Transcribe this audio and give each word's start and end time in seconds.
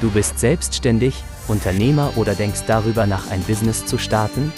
Du 0.00 0.10
bist 0.10 0.38
selbstständig, 0.38 1.24
Unternehmer 1.48 2.12
oder 2.16 2.34
denkst 2.34 2.64
darüber 2.66 3.06
nach, 3.06 3.30
ein 3.30 3.40
Business 3.42 3.86
zu 3.86 3.96
starten? 3.96 4.52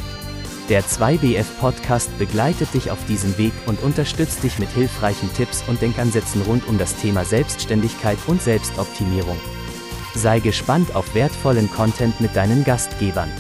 Der 0.68 0.83
2BF 0.83 1.46
Podcast 1.61 2.17
begleitet 2.18 2.75
dich 2.75 2.91
auf 2.91 2.99
diesem 3.07 3.38
Weg 3.38 3.53
und 3.66 3.80
unterstützt 3.82 4.43
dich 4.43 4.59
mit 4.59 4.69
hilfreichen 4.71 5.32
Tipps 5.35 5.62
und 5.69 5.80
Denkansätzen 5.80 6.43
rund 6.43 6.66
um 6.66 6.77
das 6.77 6.96
Thema 6.96 7.24
Selbstständigkeit 7.24 8.19
und 8.27 8.43
Selbstoptimierung. 8.43 9.38
Sei 10.14 10.40
gespannt 10.40 10.96
auf 10.96 11.14
wertvollen 11.14 11.70
Content 11.70 12.20
mit 12.20 12.34
deinen 12.34 12.64
Gastgebern. 12.64 13.30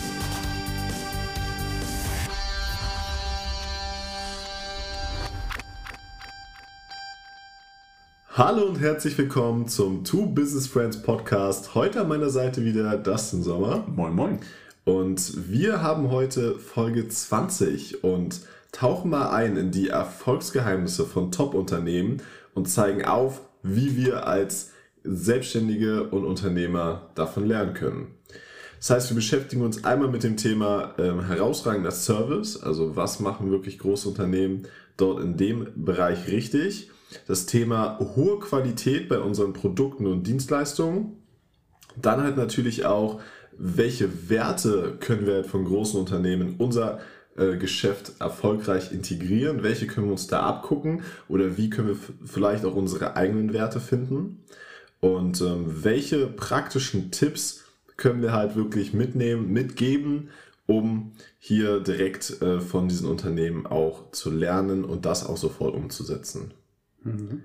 Hallo 8.38 8.66
und 8.66 8.78
herzlich 8.78 9.18
willkommen 9.18 9.66
zum 9.66 10.04
Two 10.04 10.26
Business 10.26 10.68
Friends 10.68 11.02
Podcast. 11.02 11.74
Heute 11.74 12.02
an 12.02 12.08
meiner 12.08 12.30
Seite 12.30 12.64
wieder 12.64 12.96
Dustin 12.96 13.42
Sommer. 13.42 13.84
Moin, 13.88 14.14
moin. 14.14 14.38
Und 14.84 15.50
wir 15.50 15.82
haben 15.82 16.12
heute 16.12 16.56
Folge 16.56 17.08
20 17.08 18.04
und 18.04 18.42
tauchen 18.70 19.10
mal 19.10 19.30
ein 19.30 19.56
in 19.56 19.72
die 19.72 19.88
Erfolgsgeheimnisse 19.88 21.04
von 21.04 21.32
Top-Unternehmen 21.32 22.22
und 22.54 22.66
zeigen 22.66 23.04
auf, 23.04 23.40
wie 23.64 23.96
wir 23.96 24.28
als 24.28 24.70
Selbstständige 25.02 26.04
und 26.04 26.24
Unternehmer 26.24 27.10
davon 27.16 27.44
lernen 27.44 27.74
können. 27.74 28.14
Das 28.78 28.90
heißt, 28.90 29.10
wir 29.10 29.16
beschäftigen 29.16 29.62
uns 29.62 29.82
einmal 29.82 30.10
mit 30.10 30.22
dem 30.22 30.36
Thema 30.36 30.94
ähm, 30.98 31.24
herausragender 31.24 31.90
Service, 31.90 32.62
also 32.62 32.94
was 32.94 33.18
machen 33.18 33.50
wirklich 33.50 33.80
große 33.80 34.08
Unternehmen 34.08 34.68
dort 34.96 35.20
in 35.24 35.36
dem 35.36 35.66
Bereich 35.74 36.28
richtig 36.28 36.92
das 37.26 37.46
Thema 37.46 37.98
hohe 38.16 38.38
Qualität 38.38 39.08
bei 39.08 39.18
unseren 39.18 39.52
Produkten 39.52 40.06
und 40.06 40.26
Dienstleistungen. 40.26 41.16
Dann 41.96 42.22
halt 42.22 42.36
natürlich 42.36 42.84
auch, 42.84 43.20
welche 43.56 44.28
Werte 44.28 44.96
können 45.00 45.26
wir 45.26 45.34
halt 45.34 45.46
von 45.46 45.64
großen 45.64 45.98
Unternehmen 45.98 46.50
in 46.50 46.54
unser 46.56 47.00
äh, 47.36 47.56
Geschäft 47.56 48.12
erfolgreich 48.20 48.92
integrieren, 48.92 49.62
welche 49.62 49.86
können 49.86 50.06
wir 50.06 50.12
uns 50.12 50.26
da 50.26 50.40
abgucken 50.40 51.02
oder 51.28 51.56
wie 51.56 51.70
können 51.70 51.88
wir 51.88 51.96
vielleicht 52.24 52.64
auch 52.64 52.74
unsere 52.74 53.16
eigenen 53.16 53.52
Werte 53.52 53.80
finden 53.80 54.42
und 55.00 55.40
ähm, 55.40 55.84
welche 55.84 56.26
praktischen 56.26 57.10
Tipps 57.10 57.64
können 57.96 58.22
wir 58.22 58.32
halt 58.32 58.56
wirklich 58.56 58.92
mitnehmen, 58.92 59.52
mitgeben, 59.52 60.30
um 60.66 61.12
hier 61.38 61.80
direkt 61.80 62.42
äh, 62.42 62.60
von 62.60 62.88
diesen 62.88 63.08
Unternehmen 63.08 63.66
auch 63.66 64.10
zu 64.12 64.30
lernen 64.30 64.84
und 64.84 65.06
das 65.06 65.24
auch 65.24 65.36
sofort 65.36 65.74
umzusetzen. 65.74 66.52
Mhm. 67.08 67.42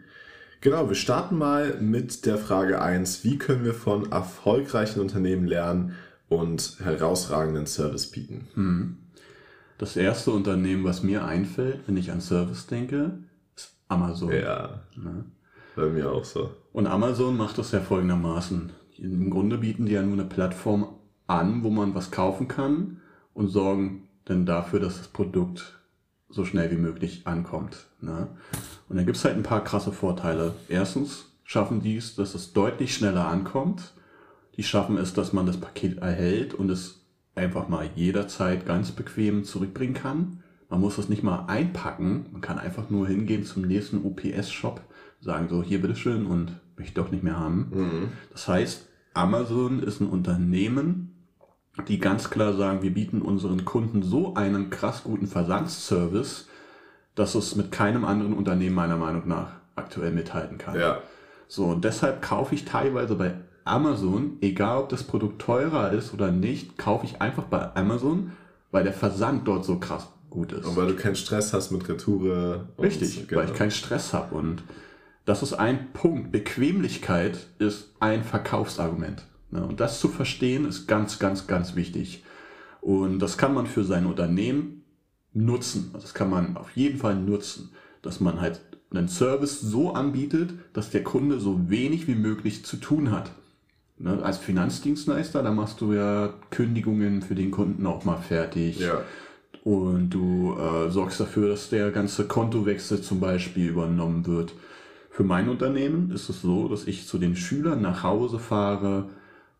Genau, 0.61 0.88
wir 0.88 0.95
starten 0.95 1.38
mal 1.38 1.81
mit 1.81 2.25
der 2.25 2.38
Frage 2.38 2.81
1. 2.81 3.23
Wie 3.23 3.38
können 3.38 3.66
wir 3.66 3.73
von 3.73 4.11
erfolgreichen 4.11 5.02
Unternehmen 5.02 5.45
lernen 5.45 5.95
und 6.30 6.78
herausragenden 6.81 7.66
Service 7.66 8.09
bieten? 8.09 8.47
Mhm. 8.56 8.97
Das 9.78 9.97
erste 9.97 10.31
Unternehmen, 10.31 10.86
was 10.86 11.03
mir 11.03 11.25
einfällt, 11.25 11.81
wenn 11.88 11.97
ich 11.97 12.11
an 12.11 12.22
Service 12.22 12.67
denke, 12.67 13.19
ist 13.56 13.75
Amazon. 13.89 14.31
Ja, 14.31 14.84
ne? 14.95 15.25
bei 15.75 15.88
mir 15.88 16.11
auch 16.11 16.25
so. 16.25 16.52
Und 16.72 16.88
Amazon 16.88 17.38
macht 17.38 17.58
das 17.58 17.72
ja 17.72 17.80
folgendermaßen. 17.80 18.72
Im 18.97 19.30
Grunde 19.30 19.58
bieten 19.58 19.86
die 19.86 19.94
ja 19.94 20.02
nur 20.02 20.14
eine 20.14 20.25
Plattform 20.25 20.95
an, 21.28 21.64
wo 21.64 21.69
man 21.69 21.95
was 21.95 22.11
kaufen 22.11 22.47
kann 22.47 23.02
und 23.34 23.47
sorgen 23.47 24.08
dann 24.25 24.45
dafür, 24.45 24.80
dass 24.80 24.97
das 24.97 25.08
Produkt 25.08 25.80
so 26.34 26.45
schnell 26.45 26.72
wie 26.72 26.78
möglich 26.78 27.22
ankommt. 27.26 27.86
Ne? 28.02 28.28
Und 28.89 28.98
dann 28.98 29.06
gibt 29.06 29.17
es 29.17 29.26
halt 29.26 29.36
ein 29.36 29.44
paar 29.44 29.64
krasse 29.64 29.92
Vorteile. 29.92 30.56
Erstens 30.67 31.25
schaffen 31.44 31.81
die 31.81 31.98
es, 31.98 32.16
dass 32.16 32.36
es 32.36 32.53
deutlich 32.53 32.94
schneller 32.95 33.28
ankommt. 33.28 33.94
Die 34.58 34.64
schaffen 34.64 34.98
es, 34.98 35.14
dass 35.14 35.34
man 35.34 35.45
das 35.45 35.58
Paket 35.58 36.00
erhält 36.00 36.53
und 36.53 36.70
es 36.70 37.02
einfach 37.36 37.67
mal 37.70 37.90
jederzeit 37.95 38.66
ganz 38.66 38.92
bequem 38.92 39.44
zurückbringen 39.44 39.95
kann. 39.95 40.44
Man 40.70 40.81
muss 40.81 40.95
das 40.95 41.09
nicht 41.09 41.23
mal 41.23 41.45
einpacken. 41.48 42.25
Man 42.31 42.42
kann 42.42 42.58
einfach 42.58 42.90
nur 42.90 43.08
hingehen 43.08 43.46
zum 43.46 43.63
nächsten 43.63 44.03
UPS-Shop, 44.03 44.81
sagen 45.22 45.47
so, 45.50 45.62
hier 45.63 45.81
bitteschön 45.81 46.25
und 46.25 46.59
möchte 46.78 46.96
doch 46.96 47.12
nicht 47.12 47.24
mehr 47.24 47.40
haben. 47.40 47.72
Mhm. 47.72 48.08
Das 48.31 48.47
heißt, 48.47 48.88
Amazon 49.13 49.84
ist 49.84 50.02
ein 50.02 50.09
Unternehmen, 50.09 51.12
die 51.88 52.00
ganz 52.00 52.29
klar 52.29 52.53
sagen, 52.53 52.81
wir 52.81 52.94
bieten 52.94 53.22
unseren 53.22 53.66
Kunden 53.66 54.03
so 54.03 54.35
einen 54.35 54.69
krass 54.69 55.03
guten 55.03 55.28
Versandsservice, 55.28 56.47
dass 57.16 57.35
es 57.35 57.56
mit 57.56 57.72
keinem 57.72 58.06
anderen 58.06 58.34
Unternehmen 58.34 58.75
meiner 58.75 58.97
Meinung 58.97 59.28
nach 59.28 59.53
aktuell 59.75 60.11
mithalten 60.11 60.57
kann. 60.57 60.79
Ja. 60.79 61.00
So, 61.47 61.66
und 61.66 61.84
deshalb 61.84 62.22
kaufe 62.22 62.56
ich 62.56 62.66
teilweise 62.66 63.16
bei 63.16 63.35
Amazon, 63.66 64.38
egal 64.41 64.79
ob 64.79 64.89
das 64.89 65.03
Produkt 65.03 65.41
teurer 65.41 65.91
ist 65.91 66.13
oder 66.13 66.31
nicht, 66.31 66.78
kaufe 66.78 67.06
ich 67.06 67.22
einfach 67.22 67.44
bei 67.44 67.75
Amazon, 67.75 68.31
weil 68.72 68.84
der 68.84 68.94
Versand 68.94 69.47
dort 69.47 69.66
so 69.66 69.79
krass 69.79 70.07
gut 70.29 70.51
ist. 70.51 70.66
Und 70.66 70.75
weil 70.75 70.88
du 70.88 70.95
keinen 70.95 71.16
Stress 71.16 71.53
hast 71.53 71.72
mit 71.72 71.88
Retoure. 71.88 72.69
Richtig, 72.79 73.28
genau. 73.28 73.41
weil 73.41 73.50
ich 73.50 73.55
keinen 73.55 73.72
Stress 73.72 74.13
habe. 74.13 74.35
Und 74.35 74.63
das 75.25 75.44
ist 75.44 75.53
ein 75.53 75.94
Punkt. 75.94 76.31
Bequemlichkeit 76.31 77.47
ist 77.59 77.94
ein 78.00 78.23
Verkaufsargument. 78.23 79.23
Ne? 79.53 79.64
Und 79.64 79.80
das 79.80 80.00
zu 80.00 80.09
verstehen 80.09 80.66
ist 80.66 80.88
ganz, 80.88 81.19
ganz, 81.19 81.47
ganz 81.47 81.75
wichtig. 81.75 82.24
Und 82.81 83.19
das 83.19 83.38
kann 83.38 83.53
man 83.53 83.68
für 83.68 83.84
sein 83.84 84.06
Unternehmen 84.06 84.84
nutzen. 85.31 85.91
Also 85.94 86.06
das 86.06 86.14
kann 86.14 86.30
man 86.30 86.58
auf 86.58 86.72
jeden 86.75 86.97
Fall 86.97 87.16
nutzen, 87.16 87.69
dass 88.02 88.19
man 88.19 88.41
halt 88.41 88.59
einen 88.91 89.08
Service 89.08 89.62
so 89.62 89.94
anbietet, 89.94 90.53
dass 90.74 90.90
der 90.90 91.03
Kunde 91.03 91.40
so 91.40 91.69
wenig 91.69 92.08
wie 92.08 92.16
möglich 92.16 92.66
zu 92.66 92.78
tun 92.78 93.12
hat. 93.12 93.31
Ne? 93.97 94.19
Als 94.22 94.38
Finanzdienstleister, 94.38 95.44
da 95.44 95.52
machst 95.52 95.81
du 95.81 95.94
ja 95.94 96.34
Kündigungen 96.50 97.22
für 97.22 97.35
den 97.35 97.52
Kunden 97.52 97.85
auch 97.85 98.06
mal 98.06 98.18
fertig. 98.18 98.80
Ja. 98.80 99.02
Und 99.64 100.09
du 100.09 100.58
äh, 100.58 100.90
sorgst 100.90 101.20
dafür, 101.20 101.50
dass 101.50 101.70
der 101.70 101.91
ganze 101.91 102.28
Kontowechsel 102.28 103.02
zum 103.02 103.20
Beispiel 103.20 103.70
übernommen 103.70 104.25
wird. 104.28 104.53
Für 105.09 105.24
mein 105.24 105.47
Unternehmen 105.47 106.12
ist 106.12 106.28
es 106.30 106.41
so, 106.41 106.68
dass 106.68 106.85
ich 106.85 107.08
zu 107.08 107.18
den 107.18 107.35
Schülern 107.35 107.81
nach 107.81 108.03
Hause 108.03 108.40
fahre, 108.40 109.09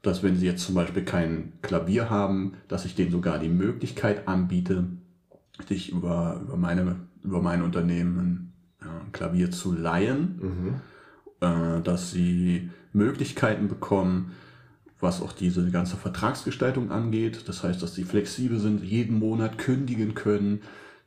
dass 0.04 0.22
wenn 0.22 0.36
sie 0.36 0.46
jetzt 0.46 0.64
zum 0.64 0.76
Beispiel 0.76 1.04
kein 1.04 1.54
Klavier 1.62 2.10
haben, 2.10 2.54
dass 2.68 2.86
ich 2.86 2.94
denen 2.94 3.10
sogar 3.10 3.40
die 3.40 3.50
Möglichkeit 3.50 4.28
anbiete, 4.28 4.84
sich 5.68 5.92
über, 5.92 6.42
über, 6.44 6.58
meine, 6.58 6.98
über 7.24 7.42
mein 7.42 7.64
Unternehmen 7.64 8.54
ein 8.82 9.12
Klavier 9.14 9.50
zu 9.50 9.72
leihen, 9.72 10.40
mhm. 10.42 11.48
äh, 11.48 11.82
dass 11.82 12.12
sie 12.12 12.70
Möglichkeiten 12.92 13.70
bekommen, 13.70 14.34
was 15.00 15.22
auch 15.22 15.32
diese 15.32 15.72
ganze 15.72 15.96
Vertragsgestaltung 15.96 16.92
angeht. 16.92 17.48
Das 17.48 17.64
heißt, 17.64 17.82
dass 17.82 17.96
sie 17.96 18.04
flexibel 18.04 18.60
sind, 18.60 18.84
jeden 18.84 19.20
Monat 19.20 19.58
kündigen 19.58 20.16
können. 20.16 20.62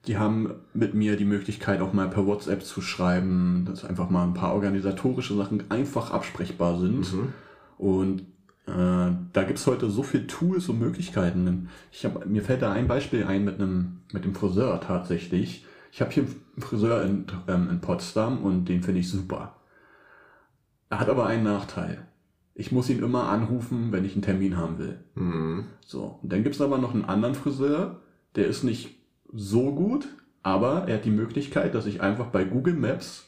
Die 0.07 0.17
haben 0.17 0.55
mit 0.73 0.95
mir 0.95 1.17
die 1.17 1.25
Möglichkeit, 1.27 1.83
auch 1.83 1.93
mal 1.93 2.09
per 2.09 2.27
WhatsApp 2.27 2.63
zu 2.63 2.81
schreiben, 2.81 3.67
dass 3.67 3.85
einfach 3.85 4.09
mal 4.09 4.25
ein 4.25 4.35
paar 4.35 4.55
organisatorische 4.55 5.35
Sachen 5.37 5.71
einfach 5.71 6.13
absprechbar 6.13 6.79
sind. 6.79 7.13
Mhm. 7.13 7.33
Und 7.77 8.36
da 8.67 9.45
gibt 9.45 9.59
es 9.59 9.67
heute 9.67 9.89
so 9.91 10.03
viele 10.03 10.27
Tools 10.27 10.69
und 10.69 10.81
Möglichkeiten. 10.81 11.69
Ich 11.93 12.05
hab, 12.05 12.27
mir 12.27 12.43
fällt 12.43 12.63
da 12.63 12.73
ein 12.73 12.89
Beispiel 12.89 13.25
ein 13.25 13.45
mit 13.45 13.61
einem 13.61 14.01
mit 14.13 14.25
dem 14.25 14.35
Friseur 14.35 14.81
tatsächlich. 14.81 15.65
Ich 15.93 16.01
habe 16.01 16.11
hier 16.11 16.25
einen 16.25 16.63
Friseur 16.63 17.03
in, 17.03 17.27
ähm, 17.49 17.71
in 17.71 17.81
Potsdam 17.81 18.43
und 18.43 18.69
den 18.69 18.83
finde 18.83 19.01
ich 19.01 19.09
super. 19.09 19.57
Er 20.91 21.01
hat 21.01 21.09
aber 21.09 21.27
einen 21.27 21.45
Nachteil. 21.45 22.07
Ich 22.55 22.73
muss 22.73 22.91
ihn 22.91 23.03
immer 23.03 23.29
anrufen, 23.29 23.93
wenn 23.93 24.05
ich 24.05 24.15
einen 24.15 24.23
Termin 24.23 24.57
haben 24.57 24.79
will. 24.79 24.99
Mhm. 25.15 25.67
So, 25.81 26.19
und 26.23 26.33
dann 26.33 26.43
gibt 26.43 26.55
es 26.55 26.61
aber 26.61 26.79
noch 26.79 26.95
einen 26.95 27.05
anderen 27.05 27.35
Friseur, 27.35 28.01
der 28.35 28.47
ist 28.47 28.65
nicht 28.65 28.97
so 29.33 29.75
gut, 29.75 30.09
aber 30.43 30.89
er 30.89 30.97
hat 30.97 31.05
die 31.05 31.11
Möglichkeit, 31.11 31.75
dass 31.75 31.87
ich 31.87 32.01
einfach 32.01 32.27
bei 32.27 32.45
Google 32.45 32.75
Maps 32.75 33.27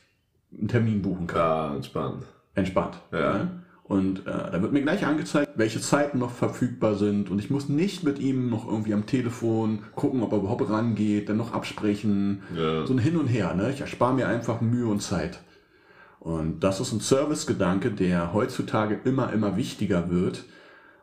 einen 0.52 0.68
Termin 0.68 1.02
buchen 1.02 1.26
kann. 1.26 1.38
Ja, 1.38 1.74
entspannt. 1.74 2.24
Entspannt. 2.54 2.98
Ja. 3.12 3.36
ja. 3.36 3.50
Und 3.88 4.26
äh, 4.26 4.50
da 4.52 4.60
wird 4.60 4.74
mir 4.74 4.82
gleich 4.82 5.06
angezeigt, 5.06 5.52
welche 5.56 5.80
Zeiten 5.80 6.18
noch 6.18 6.30
verfügbar 6.30 6.94
sind. 6.94 7.30
Und 7.30 7.38
ich 7.38 7.48
muss 7.48 7.70
nicht 7.70 8.04
mit 8.04 8.18
ihm 8.18 8.50
noch 8.50 8.68
irgendwie 8.68 8.92
am 8.92 9.06
Telefon 9.06 9.78
gucken, 9.94 10.22
ob 10.22 10.32
er 10.32 10.38
überhaupt 10.38 10.68
rangeht, 10.68 11.30
dann 11.30 11.38
noch 11.38 11.54
absprechen. 11.54 12.42
Ja. 12.54 12.86
So 12.86 12.92
ein 12.92 12.98
Hin 12.98 13.16
und 13.16 13.28
Her. 13.28 13.54
Ne? 13.54 13.70
Ich 13.70 13.80
erspare 13.80 14.12
mir 14.12 14.28
einfach 14.28 14.60
Mühe 14.60 14.86
und 14.86 15.00
Zeit. 15.00 15.40
Und 16.20 16.60
das 16.60 16.80
ist 16.80 16.92
ein 16.92 17.00
Servicegedanke, 17.00 17.90
der 17.90 18.34
heutzutage 18.34 19.00
immer, 19.04 19.32
immer 19.32 19.56
wichtiger 19.56 20.10
wird. 20.10 20.44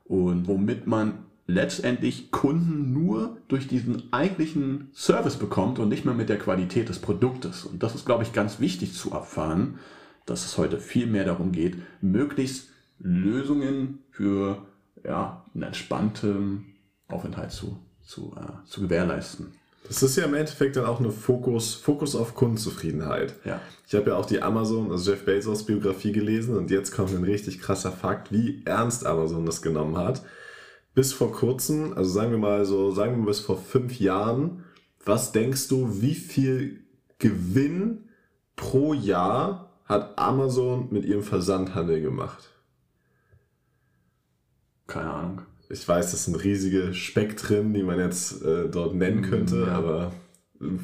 Und 0.03 0.47
womit 0.47 0.85
man 0.85 1.25
letztendlich 1.47 2.29
Kunden 2.29 2.93
nur 2.93 3.37
durch 3.47 3.67
diesen 3.67 4.13
eigentlichen 4.13 4.89
Service 4.93 5.37
bekommt 5.37 5.79
und 5.79 5.89
nicht 5.89 6.05
mehr 6.05 6.13
mit 6.13 6.29
der 6.29 6.37
Qualität 6.37 6.89
des 6.89 6.99
Produktes. 6.99 7.65
Und 7.65 7.81
das 7.81 7.95
ist, 7.95 8.05
glaube 8.05 8.23
ich, 8.23 8.33
ganz 8.33 8.59
wichtig 8.59 8.93
zu 8.93 9.11
erfahren, 9.11 9.79
dass 10.27 10.45
es 10.45 10.57
heute 10.57 10.79
viel 10.79 11.07
mehr 11.07 11.25
darum 11.25 11.51
geht, 11.51 11.77
möglichst 12.01 12.69
Lösungen 12.99 13.99
für 14.11 14.65
ja, 15.03 15.45
einen 15.53 15.63
entspannten 15.63 16.75
Aufenthalt 17.07 17.51
zu, 17.51 17.77
zu, 18.01 18.35
äh, 18.37 18.67
zu 18.67 18.81
gewährleisten. 18.81 19.53
Das 19.87 20.01
ist 20.01 20.15
ja 20.15 20.25
im 20.25 20.33
Endeffekt 20.33 20.77
dann 20.77 20.85
auch 20.85 20.99
eine 20.99 21.11
Fokus, 21.11 21.75
Fokus 21.75 22.15
auf 22.15 22.33
Kundenzufriedenheit. 22.33 23.35
Ja. 23.45 23.61
Ich 23.87 23.93
habe 23.93 24.09
ja 24.09 24.15
auch 24.15 24.25
die 24.25 24.41
Amazon, 24.41 24.91
also 24.91 25.11
Jeff 25.11 25.25
Bezos 25.25 25.65
Biografie 25.65 26.11
gelesen 26.11 26.57
und 26.57 26.71
jetzt 26.71 26.91
kommt 26.91 27.13
ein 27.13 27.23
richtig 27.23 27.61
krasser 27.61 27.91
Fakt, 27.91 28.31
wie 28.31 28.63
ernst 28.65 29.05
Amazon 29.05 29.45
das 29.45 29.61
genommen 29.61 29.97
hat. 29.97 30.23
Bis 30.95 31.13
vor 31.13 31.31
kurzem, 31.31 31.93
also 31.93 32.09
sagen 32.09 32.31
wir 32.31 32.37
mal 32.39 32.65
so, 32.65 32.91
sagen 32.91 33.19
wir 33.19 33.25
bis 33.27 33.41
vor 33.41 33.57
fünf 33.57 33.99
Jahren, 33.99 34.63
was 35.03 35.31
denkst 35.31 35.67
du, 35.67 36.01
wie 36.01 36.15
viel 36.15 36.83
Gewinn 37.19 38.09
pro 38.55 38.93
Jahr 38.93 39.79
hat 39.85 40.17
Amazon 40.17 40.87
mit 40.89 41.05
ihrem 41.05 41.21
Versandhandel 41.21 42.01
gemacht? 42.01 42.49
Keine 44.87 45.11
Ahnung. 45.11 45.41
Ich 45.69 45.87
weiß, 45.87 46.11
das 46.11 46.25
sind 46.25 46.35
riesige 46.35 46.93
Spektren, 46.93 47.73
die 47.73 47.83
man 47.83 47.99
jetzt 47.99 48.43
äh, 48.43 48.69
dort 48.69 48.95
nennen 48.95 49.23
könnte, 49.23 49.61
ja. 49.61 49.77
aber 49.77 50.11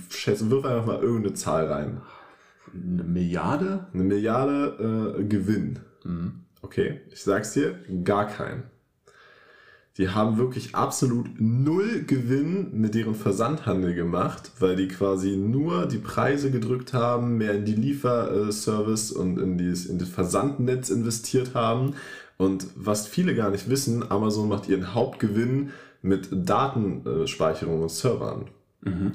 schätze, 0.09 0.49
wirf 0.49 0.65
einfach 0.65 0.85
mal 0.85 1.01
irgendeine 1.01 1.35
Zahl 1.35 1.67
rein. 1.67 2.01
Eine 2.73 3.03
Milliarde? 3.03 3.87
Eine 3.93 4.03
Milliarde 4.03 5.17
äh, 5.19 5.23
Gewinn. 5.23 5.79
Okay, 6.61 7.01
ich 7.11 7.21
sag's 7.23 7.53
dir, 7.53 7.75
gar 8.03 8.27
kein. 8.27 8.63
Die 9.97 10.09
haben 10.09 10.37
wirklich 10.37 10.73
absolut 10.73 11.27
null 11.39 12.03
Gewinn 12.07 12.69
mit 12.79 12.95
deren 12.95 13.13
Versandhandel 13.13 13.93
gemacht, 13.93 14.51
weil 14.59 14.77
die 14.77 14.87
quasi 14.87 15.35
nur 15.35 15.85
die 15.85 15.97
Preise 15.97 16.49
gedrückt 16.49 16.93
haben, 16.93 17.37
mehr 17.37 17.55
in 17.55 17.65
die 17.65 17.75
Lieferservice 17.75 19.11
und 19.11 19.37
in, 19.37 19.57
dieses, 19.57 19.85
in 19.87 19.99
das 19.99 20.07
Versandnetz 20.07 20.89
investiert 20.89 21.55
haben. 21.55 21.95
Und 22.41 22.65
was 22.75 23.05
viele 23.05 23.35
gar 23.35 23.51
nicht 23.51 23.69
wissen, 23.69 24.09
Amazon 24.09 24.49
macht 24.49 24.67
ihren 24.67 24.95
Hauptgewinn 24.95 25.69
mit 26.01 26.27
Datenspeicherung 26.31 27.83
und 27.83 27.91
Servern. 27.91 28.45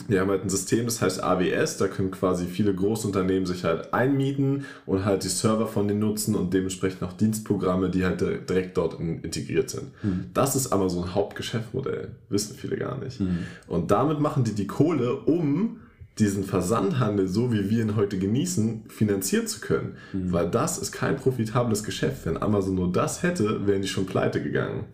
Die 0.08 0.20
haben 0.20 0.31
halt 0.31 0.44
ein 0.44 0.49
System, 0.49 0.84
das 0.84 1.02
heißt 1.02 1.25
AWS, 1.25 1.76
da 1.78 1.88
können 1.88 2.12
quasi 2.12 2.46
viele 2.46 2.73
Großunternehmen 2.73 3.44
sich 3.44 3.64
halt 3.64 3.93
einmieten 3.93 4.64
und 4.87 5.05
halt 5.05 5.25
die 5.25 5.28
Server 5.28 5.67
von 5.67 5.88
denen 5.88 5.99
nutzen 5.99 6.37
und 6.37 6.55
dementsprechend 6.55 7.02
auch 7.02 7.14
Dienstprogramme, 7.14 7.90
die 7.90 8.05
halt 8.05 8.20
direkt 8.20 8.76
dort 8.76 9.00
in, 9.00 9.20
integriert 9.23 9.70
sind. 9.70 9.87
Das 10.32 10.55
ist 10.55 10.72
Amazon 10.72 11.17
Hauptgeschäftsmodell, 11.17 12.12
wissen 12.29 12.55
viele 12.55 12.76
gar 12.76 12.96
nicht. 12.96 13.20
Und 13.67 13.90
damit 13.90 14.20
machen 14.20 14.44
die 14.44 14.55
die 14.55 14.69
Kohle, 14.69 15.17
um 15.17 15.81
diesen 16.19 16.45
Versandhandel, 16.45 17.29
so 17.29 17.53
wie 17.53 17.69
wir 17.69 17.83
ihn 17.83 17.95
heute 17.95 18.19
genießen, 18.19 18.85
finanzieren 18.89 19.47
zu 19.47 19.61
können. 19.61 19.97
Weil 20.33 20.51
das 20.51 20.79
ist 20.79 20.91
kein 20.93 21.17
profitables 21.17 21.85
Geschäft. 21.85 22.25
Wenn 22.25 22.41
Amazon 22.43 22.75
nur 22.75 22.91
das 22.91 23.23
hätte, 23.23 23.67
wären 23.67 23.83
die 23.83 23.89
schon 23.89 24.07
pleite 24.07 24.43
gegangen. 24.43 24.85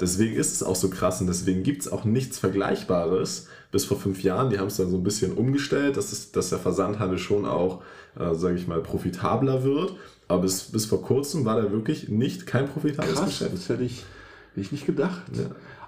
Deswegen 0.00 0.34
ist 0.34 0.52
es 0.52 0.62
auch 0.64 0.74
so 0.74 0.90
krass 0.90 1.20
und 1.20 1.28
deswegen 1.28 1.62
gibt 1.62 1.82
es 1.82 1.92
auch 1.92 2.04
nichts 2.04 2.38
Vergleichbares 2.38 3.46
bis 3.70 3.84
vor 3.84 3.98
fünf 3.98 4.22
Jahren. 4.24 4.50
Die 4.50 4.58
haben 4.58 4.66
es 4.66 4.76
dann 4.76 4.90
so 4.90 4.96
ein 4.96 5.04
bisschen 5.04 5.32
umgestellt, 5.34 5.96
dass, 5.96 6.10
es, 6.10 6.32
dass 6.32 6.50
der 6.50 6.58
Versandhandel 6.58 7.18
schon 7.18 7.44
auch, 7.44 7.82
äh, 8.18 8.34
sage 8.34 8.56
ich 8.56 8.66
mal, 8.66 8.80
profitabler 8.80 9.62
wird. 9.62 9.94
Aber 10.26 10.42
bis, 10.42 10.62
bis 10.72 10.86
vor 10.86 11.02
kurzem 11.02 11.44
war 11.44 11.60
der 11.60 11.70
wirklich 11.70 12.08
nicht 12.08 12.46
kein 12.46 12.68
profitables 12.68 13.14
Krass, 13.14 13.26
Geschäft. 13.26 13.52
das 13.52 13.68
hätte 13.68 13.84
ich, 13.84 14.04
hätte 14.50 14.60
ich 14.60 14.72
nicht 14.72 14.86
gedacht. 14.86 15.22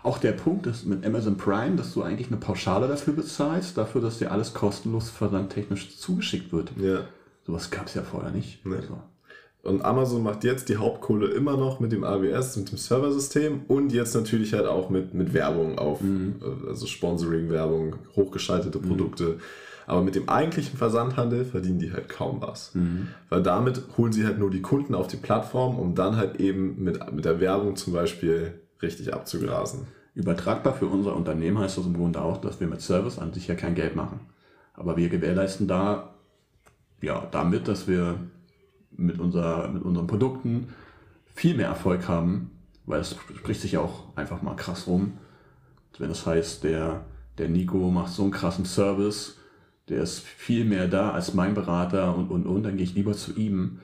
Auch 0.07 0.19
der 0.19 0.31
Punkt 0.31 0.69
ist 0.69 0.87
mit 0.87 1.05
Amazon 1.05 1.37
Prime, 1.37 1.75
dass 1.75 1.93
du 1.93 2.05
eigentlich 2.05 2.29
eine 2.29 2.37
Pauschale 2.37 2.87
dafür 2.87 3.13
bezahlst, 3.13 3.77
dafür, 3.77 4.01
dass 4.01 4.19
dir 4.19 4.31
alles 4.31 4.55
kostenlos 4.55 5.11
versandtechnisch 5.11 5.99
zugeschickt 5.99 6.53
wird. 6.53 6.71
Ja. 6.77 7.01
Sowas 7.45 7.73
gab 7.73 7.89
es 7.89 7.95
ja 7.95 8.03
vorher 8.03 8.31
nicht. 8.31 8.65
Nee. 8.65 8.77
Also, 8.77 9.01
Und 9.65 9.85
Amazon 9.85 10.23
macht 10.23 10.45
jetzt 10.45 10.69
die 10.69 10.77
Hauptkohle 10.77 11.27
immer 11.31 11.57
noch 11.57 11.81
mit 11.81 11.91
dem 11.91 12.05
AWS, 12.05 12.57
mit 12.57 12.71
dem 12.71 12.79
Serversystem 12.79 13.63
und 13.67 13.93
jetzt 13.93 14.15
natürlich 14.15 14.53
halt 14.53 14.67
auch 14.67 14.91
mit, 14.91 15.13
mit 15.13 15.35
Werbung 15.35 15.77
auf, 15.77 16.01
äh, 16.03 16.69
also 16.69 16.87
Sponsoring-Werbung, 16.87 17.97
hochgeschaltete 18.15 18.79
Produkte. 18.79 19.39
Aber 19.89 20.03
mit 20.03 20.15
dem 20.15 20.29
eigentlichen 20.29 20.79
Versandhandel 20.79 21.45
verdienen 21.45 21.81
die 21.81 21.93
halt 21.93 22.09
kaum 22.09 22.41
was. 22.43 22.71
Weil 23.29 23.43
damit 23.43 23.83
holen 23.99 24.13
sie 24.13 24.25
halt 24.25 24.39
nur 24.39 24.53
die 24.53 24.63
Kunden 24.63 24.95
auf 24.95 25.09
die 25.09 25.17
Plattform, 25.17 25.81
um 25.81 25.97
dann 25.97 26.17
halt 26.17 26.39
eben 26.39 26.81
mit, 26.85 27.13
mit 27.13 27.25
der 27.25 27.41
Werbung 27.41 27.75
zum 27.75 27.93
Beispiel 27.93 28.55
richtig 28.81 29.13
abzugrasen. 29.13 29.96
Übertragbar 30.17 30.73
für 30.73 30.87
unser 30.87 31.15
Unternehmen 31.15 31.59
heißt 31.59 31.77
das 31.77 31.85
im 31.85 31.93
Grunde 31.93 32.23
auch, 32.23 32.39
dass 32.39 32.59
wir 32.59 32.67
mit 32.67 32.81
Service 32.81 33.19
an 33.19 33.35
sich 33.35 33.49
ja 33.49 33.55
kein 33.55 33.75
Geld 33.75 33.97
machen. 33.97 34.21
Aber 34.73 34.97
wir 34.97 35.11
gewährleisten 35.11 35.69
da 35.69 36.15
ja 37.03 37.29
damit, 37.31 37.69
dass 37.69 37.87
wir 37.87 38.19
mit, 38.97 39.21
unser, 39.21 39.69
mit 39.69 39.83
unseren 39.83 40.07
Produkten 40.07 40.69
viel 41.35 41.55
mehr 41.55 41.69
Erfolg 41.69 42.09
haben, 42.09 42.51
weil 42.87 43.01
es 43.01 43.15
spricht 43.37 43.61
sich 43.61 43.73
ja 43.73 43.81
auch 43.81 44.17
einfach 44.17 44.41
mal 44.41 44.57
krass 44.57 44.87
rum. 44.87 45.19
Wenn 45.99 46.09
das 46.09 46.25
heißt, 46.25 46.65
der, 46.65 47.05
der 47.37 47.51
Nico 47.51 47.91
macht 47.91 48.11
so 48.11 48.23
einen 48.23 48.31
krassen 48.31 48.65
Service, 48.65 49.37
der 49.91 50.01
ist 50.01 50.21
viel 50.21 50.65
mehr 50.65 50.89
da 50.89 51.11
als 51.11 51.35
mein 51.35 51.53
Berater 51.53 52.17
und, 52.17 52.31
und, 52.31 52.47
und, 52.47 52.63
dann 52.63 52.79
gehe 52.79 52.85
ich 52.85 52.95
lieber 52.95 53.13
zu 53.13 53.35
ihm. 53.37 53.81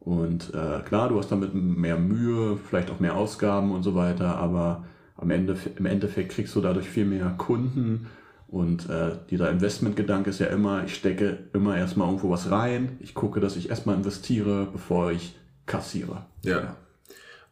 Und 0.00 0.54
äh, 0.54 0.80
klar, 0.86 1.10
du 1.10 1.18
hast 1.18 1.30
damit 1.30 1.54
mehr 1.54 1.98
Mühe, 1.98 2.56
vielleicht 2.56 2.90
auch 2.90 3.00
mehr 3.00 3.16
Ausgaben 3.16 3.70
und 3.72 3.82
so 3.82 3.94
weiter, 3.94 4.36
aber 4.36 4.84
am 5.18 5.30
Ende, 5.30 5.56
im 5.76 5.86
Endeffekt 5.86 6.30
kriegst 6.30 6.54
du 6.54 6.60
dadurch 6.60 6.88
viel 6.88 7.04
mehr 7.04 7.34
Kunden 7.36 8.06
und 8.46 8.88
äh, 8.88 9.10
dieser 9.30 9.50
Investmentgedanke 9.50 10.30
ist 10.30 10.38
ja 10.38 10.46
immer, 10.46 10.84
ich 10.84 10.94
stecke 10.94 11.38
immer 11.52 11.76
erstmal 11.76 12.08
irgendwo 12.08 12.30
was 12.30 12.50
rein, 12.50 12.96
ich 13.00 13.14
gucke, 13.14 13.40
dass 13.40 13.56
ich 13.56 13.68
erstmal 13.68 13.96
investiere, 13.96 14.68
bevor 14.72 15.12
ich 15.12 15.36
kassiere. 15.66 16.24
Ja. 16.42 16.76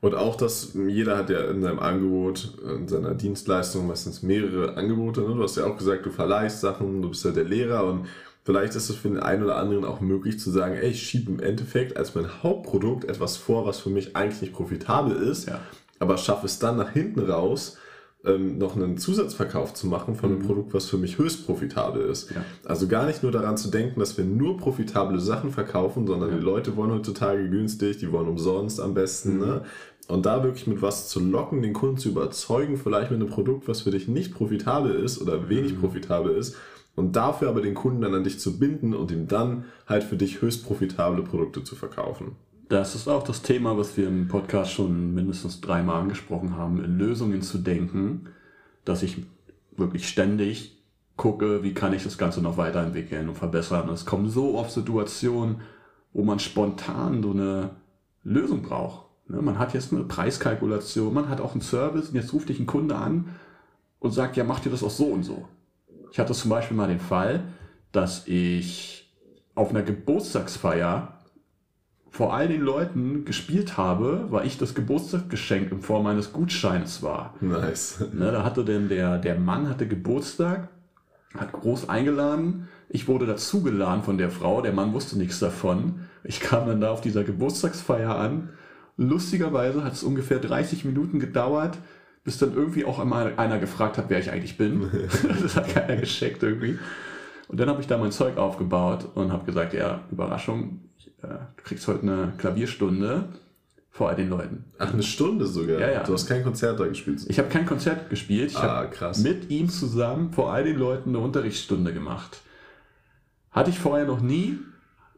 Und 0.00 0.14
auch, 0.14 0.36
dass 0.36 0.74
jeder 0.74 1.18
hat 1.18 1.28
ja 1.28 1.50
in 1.50 1.62
seinem 1.62 1.80
Angebot, 1.80 2.58
in 2.64 2.86
seiner 2.86 3.14
Dienstleistung 3.14 3.86
meistens 3.86 4.22
mehrere 4.22 4.76
Angebote. 4.76 5.20
Ne? 5.22 5.34
Du 5.34 5.42
hast 5.42 5.56
ja 5.56 5.66
auch 5.66 5.76
gesagt, 5.76 6.06
du 6.06 6.10
verleihst 6.10 6.60
Sachen, 6.60 7.02
du 7.02 7.10
bist 7.10 7.24
ja 7.24 7.32
der 7.32 7.44
Lehrer 7.44 7.84
und 7.84 8.06
vielleicht 8.44 8.74
ist 8.74 8.88
es 8.88 8.96
für 8.96 9.08
den 9.08 9.18
einen 9.18 9.42
oder 9.42 9.56
anderen 9.56 9.84
auch 9.84 10.00
möglich 10.00 10.38
zu 10.38 10.50
sagen, 10.50 10.76
ey, 10.76 10.90
ich 10.90 11.02
schiebe 11.02 11.32
im 11.32 11.40
Endeffekt 11.40 11.96
als 11.96 12.14
mein 12.14 12.42
Hauptprodukt 12.42 13.04
etwas 13.04 13.36
vor, 13.36 13.66
was 13.66 13.80
für 13.80 13.90
mich 13.90 14.16
eigentlich 14.16 14.40
nicht 14.40 14.54
profitabel 14.54 15.16
ist, 15.16 15.48
Ja. 15.48 15.60
Aber 15.98 16.16
schaffe 16.16 16.46
es 16.46 16.58
dann 16.58 16.76
nach 16.76 16.90
hinten 16.90 17.20
raus, 17.20 17.78
ähm, 18.24 18.58
noch 18.58 18.76
einen 18.76 18.98
Zusatzverkauf 18.98 19.74
zu 19.74 19.86
machen 19.86 20.16
von 20.16 20.30
einem 20.30 20.42
Produkt, 20.42 20.74
was 20.74 20.86
für 20.86 20.98
mich 20.98 21.18
höchst 21.18 21.46
profitabel 21.46 22.02
ist. 22.02 22.30
Ja. 22.30 22.44
Also 22.64 22.88
gar 22.88 23.06
nicht 23.06 23.22
nur 23.22 23.32
daran 23.32 23.56
zu 23.56 23.68
denken, 23.70 24.00
dass 24.00 24.16
wir 24.18 24.24
nur 24.24 24.56
profitable 24.56 25.20
Sachen 25.20 25.52
verkaufen, 25.52 26.06
sondern 26.06 26.30
die 26.30 26.44
Leute 26.44 26.76
wollen 26.76 26.90
heutzutage 26.90 27.48
günstig, 27.48 27.98
die 27.98 28.10
wollen 28.10 28.28
umsonst 28.28 28.80
am 28.80 28.94
besten. 28.94 29.38
Ne? 29.38 29.62
Und 30.08 30.26
da 30.26 30.42
wirklich 30.42 30.66
mit 30.66 30.82
was 30.82 31.08
zu 31.08 31.20
locken, 31.20 31.62
den 31.62 31.72
Kunden 31.72 31.98
zu 31.98 32.10
überzeugen, 32.10 32.76
vielleicht 32.76 33.10
mit 33.10 33.20
einem 33.20 33.30
Produkt, 33.30 33.68
was 33.68 33.82
für 33.82 33.90
dich 33.90 34.08
nicht 34.08 34.34
profitabel 34.34 34.94
ist 34.94 35.20
oder 35.20 35.48
wenig 35.48 35.78
profitabel 35.78 36.34
ist, 36.36 36.56
und 36.94 37.14
dafür 37.14 37.50
aber 37.50 37.60
den 37.60 37.74
Kunden 37.74 38.00
dann 38.00 38.14
an 38.14 38.24
dich 38.24 38.40
zu 38.40 38.58
binden 38.58 38.94
und 38.94 39.10
ihm 39.10 39.28
dann 39.28 39.66
halt 39.86 40.02
für 40.02 40.16
dich 40.16 40.40
höchst 40.40 40.64
profitable 40.64 41.22
Produkte 41.22 41.62
zu 41.62 41.76
verkaufen. 41.76 42.36
Das 42.68 42.96
ist 42.96 43.06
auch 43.06 43.22
das 43.22 43.42
Thema, 43.42 43.78
was 43.78 43.96
wir 43.96 44.08
im 44.08 44.26
Podcast 44.26 44.72
schon 44.72 45.14
mindestens 45.14 45.60
dreimal 45.60 46.00
angesprochen 46.00 46.56
haben, 46.56 46.82
in 46.82 46.98
Lösungen 46.98 47.42
zu 47.42 47.58
denken, 47.58 48.28
dass 48.84 49.04
ich 49.04 49.22
wirklich 49.76 50.08
ständig 50.08 50.76
gucke, 51.16 51.62
wie 51.62 51.74
kann 51.74 51.92
ich 51.92 52.02
das 52.02 52.18
Ganze 52.18 52.42
noch 52.42 52.56
weiterentwickeln 52.56 53.28
und 53.28 53.36
verbessern. 53.36 53.88
Es 53.90 54.04
kommen 54.04 54.28
so 54.28 54.58
oft 54.58 54.72
Situationen, 54.72 55.60
wo 56.12 56.24
man 56.24 56.40
spontan 56.40 57.22
so 57.22 57.30
eine 57.30 57.70
Lösung 58.24 58.62
braucht. 58.62 59.06
Ne, 59.28 59.40
Man 59.40 59.58
hat 59.60 59.72
jetzt 59.72 59.92
eine 59.92 60.02
Preiskalkulation, 60.04 61.14
man 61.14 61.28
hat 61.28 61.40
auch 61.40 61.52
einen 61.52 61.60
Service 61.60 62.08
und 62.08 62.16
jetzt 62.16 62.32
ruft 62.32 62.48
dich 62.48 62.58
ein 62.58 62.66
Kunde 62.66 62.96
an 62.96 63.36
und 64.00 64.10
sagt, 64.10 64.36
ja, 64.36 64.42
mach 64.42 64.60
dir 64.60 64.70
das 64.70 64.82
auch 64.82 64.90
so 64.90 65.06
und 65.06 65.22
so. 65.22 65.46
Ich 66.10 66.18
hatte 66.18 66.32
zum 66.32 66.50
Beispiel 66.50 66.76
mal 66.76 66.88
den 66.88 67.00
Fall, 67.00 67.44
dass 67.92 68.26
ich 68.26 69.14
auf 69.54 69.70
einer 69.70 69.82
Geburtstagsfeier 69.82 71.15
vor 72.16 72.32
all 72.32 72.48
den 72.48 72.62
Leuten 72.62 73.26
gespielt 73.26 73.76
habe, 73.76 74.28
weil 74.30 74.46
ich 74.46 74.56
das 74.56 74.74
Geburtstagsgeschenk 74.74 75.70
in 75.70 75.82
Form 75.82 76.06
eines 76.06 76.32
Gutscheins 76.32 77.02
war. 77.02 77.34
Nice. 77.42 78.06
Ne, 78.14 78.32
da 78.32 78.42
hatte 78.42 78.64
denn 78.64 78.88
der, 78.88 79.18
der 79.18 79.38
Mann 79.38 79.68
hatte 79.68 79.86
Geburtstag, 79.86 80.70
hat 81.36 81.52
groß 81.52 81.90
eingeladen. 81.90 82.68
Ich 82.88 83.06
wurde 83.06 83.26
dazugeladen 83.26 84.02
von 84.02 84.16
der 84.16 84.30
Frau, 84.30 84.62
der 84.62 84.72
Mann 84.72 84.94
wusste 84.94 85.18
nichts 85.18 85.40
davon. 85.40 86.06
Ich 86.24 86.40
kam 86.40 86.66
dann 86.66 86.80
da 86.80 86.90
auf 86.90 87.02
dieser 87.02 87.22
Geburtstagsfeier 87.22 88.16
an. 88.16 88.48
Lustigerweise 88.96 89.84
hat 89.84 89.92
es 89.92 90.02
ungefähr 90.02 90.38
30 90.38 90.86
Minuten 90.86 91.20
gedauert, 91.20 91.76
bis 92.24 92.38
dann 92.38 92.54
irgendwie 92.54 92.86
auch 92.86 92.98
einmal 92.98 93.34
einer 93.36 93.58
gefragt 93.58 93.98
hat, 93.98 94.06
wer 94.08 94.20
ich 94.20 94.30
eigentlich 94.30 94.56
bin. 94.56 94.90
das 95.42 95.54
hat 95.54 95.68
keiner 95.68 95.96
gescheckt 95.96 96.42
irgendwie. 96.42 96.78
Und 97.48 97.60
dann 97.60 97.68
habe 97.68 97.82
ich 97.82 97.86
da 97.86 97.98
mein 97.98 98.10
Zeug 98.10 98.38
aufgebaut 98.38 99.06
und 99.14 99.32
habe 99.32 99.44
gesagt, 99.44 99.74
ja, 99.74 100.00
Überraschung, 100.10 100.80
äh, 101.22 101.28
du 101.56 101.62
kriegst 101.64 101.86
heute 101.88 102.02
eine 102.02 102.32
Klavierstunde 102.38 103.24
vor 103.90 104.10
all 104.10 104.16
den 104.16 104.28
Leuten. 104.28 104.64
Ach, 104.78 104.92
eine 104.92 105.02
Stunde 105.02 105.46
sogar. 105.46 105.80
Ja, 105.80 105.90
ja. 105.90 106.02
Du 106.04 106.12
hast 106.12 106.26
kein 106.26 106.42
Konzert 106.44 106.78
da 106.78 106.86
gespielt. 106.86 107.24
Ich 107.28 107.38
habe 107.38 107.48
kein 107.48 107.64
Konzert 107.66 108.10
gespielt, 108.10 108.50
ich 108.50 108.56
Ah, 108.58 108.62
habe 108.82 108.90
krass. 108.90 109.18
mit 109.22 109.50
ihm 109.50 109.68
zusammen 109.70 110.32
vor 110.32 110.52
all 110.52 110.64
den 110.64 110.78
Leuten 110.78 111.10
eine 111.10 111.18
Unterrichtsstunde 111.20 111.92
gemacht. 111.94 112.42
Hatte 113.50 113.70
ich 113.70 113.78
vorher 113.78 114.06
noch 114.06 114.20
nie 114.20 114.58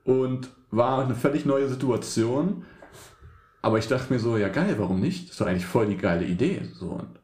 und 0.04 0.48
war 0.70 1.04
eine 1.04 1.14
völlig 1.16 1.44
neue 1.44 1.68
Situation. 1.68 2.64
Aber 3.62 3.78
ich 3.78 3.88
dachte 3.88 4.12
mir 4.12 4.20
so, 4.20 4.36
ja 4.36 4.48
geil, 4.48 4.76
warum 4.78 5.00
nicht? 5.00 5.24
Das 5.24 5.30
ist 5.32 5.40
doch 5.40 5.46
eigentlich 5.46 5.66
voll 5.66 5.86
die 5.86 5.96
geile 5.96 6.24
Idee. 6.24 6.62
So, 6.74 6.90
und, 6.90 7.18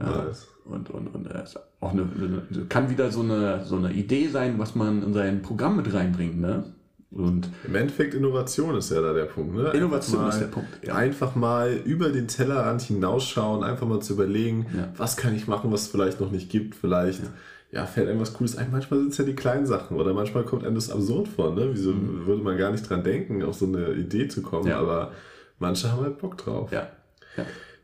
äh, 0.00 0.04
Nice. 0.04 0.48
und, 0.64 0.88
und, 0.88 1.08
und 1.08 1.26
äh, 1.26 1.44
auch 1.80 1.92
eine, 1.92 2.02
eine, 2.02 2.64
kann 2.70 2.88
wieder 2.88 3.10
so 3.10 3.20
eine, 3.20 3.62
so 3.66 3.76
eine 3.76 3.92
Idee 3.92 4.28
sein, 4.28 4.58
was 4.58 4.74
man 4.74 5.02
in 5.02 5.12
sein 5.12 5.42
Programm 5.42 5.76
mit 5.76 5.92
reinbringt. 5.92 6.40
Ne? 6.40 6.72
Und 7.14 7.48
Im 7.64 7.76
Endeffekt 7.76 8.14
Innovation 8.14 8.76
ist 8.76 8.90
ja 8.90 9.00
da 9.00 9.12
der 9.12 9.26
Punkt. 9.26 9.54
Ne? 9.54 9.70
Innovation 9.70 10.22
mal, 10.22 10.30
ist 10.30 10.40
der 10.40 10.48
Punkt. 10.48 10.68
Ja. 10.82 10.96
Einfach 10.96 11.36
mal 11.36 11.72
über 11.84 12.08
den 12.08 12.26
Tellerrand 12.26 12.82
hinausschauen, 12.82 13.62
einfach 13.62 13.86
mal 13.86 14.00
zu 14.00 14.14
überlegen, 14.14 14.66
ja. 14.76 14.92
was 14.96 15.16
kann 15.16 15.34
ich 15.34 15.46
machen, 15.46 15.70
was 15.70 15.82
es 15.82 15.88
vielleicht 15.88 16.20
noch 16.20 16.32
nicht 16.32 16.50
gibt. 16.50 16.74
Vielleicht 16.74 17.22
ja. 17.70 17.82
ja 17.82 17.86
fällt 17.86 18.08
einem 18.08 18.20
was 18.20 18.32
Cooles 18.32 18.56
ein. 18.56 18.72
Manchmal 18.72 18.98
sind 18.98 19.12
es 19.12 19.18
ja 19.18 19.24
die 19.24 19.36
kleinen 19.36 19.66
Sachen 19.66 19.96
oder 19.96 20.12
manchmal 20.12 20.42
kommt 20.44 20.64
einem 20.64 20.74
das 20.74 20.90
absurd 20.90 21.28
vor. 21.28 21.54
Ne? 21.54 21.68
Wieso 21.72 21.92
mhm. 21.92 22.26
würde 22.26 22.42
man 22.42 22.56
gar 22.58 22.72
nicht 22.72 22.88
dran 22.88 23.04
denken, 23.04 23.44
auf 23.44 23.54
so 23.54 23.66
eine 23.66 23.92
Idee 23.92 24.26
zu 24.26 24.42
kommen? 24.42 24.72
Aber 24.72 25.12
manche 25.60 25.92
haben 25.92 26.02
halt 26.02 26.18
Bock 26.18 26.36
drauf. 26.36 26.72
Ja. 26.72 26.88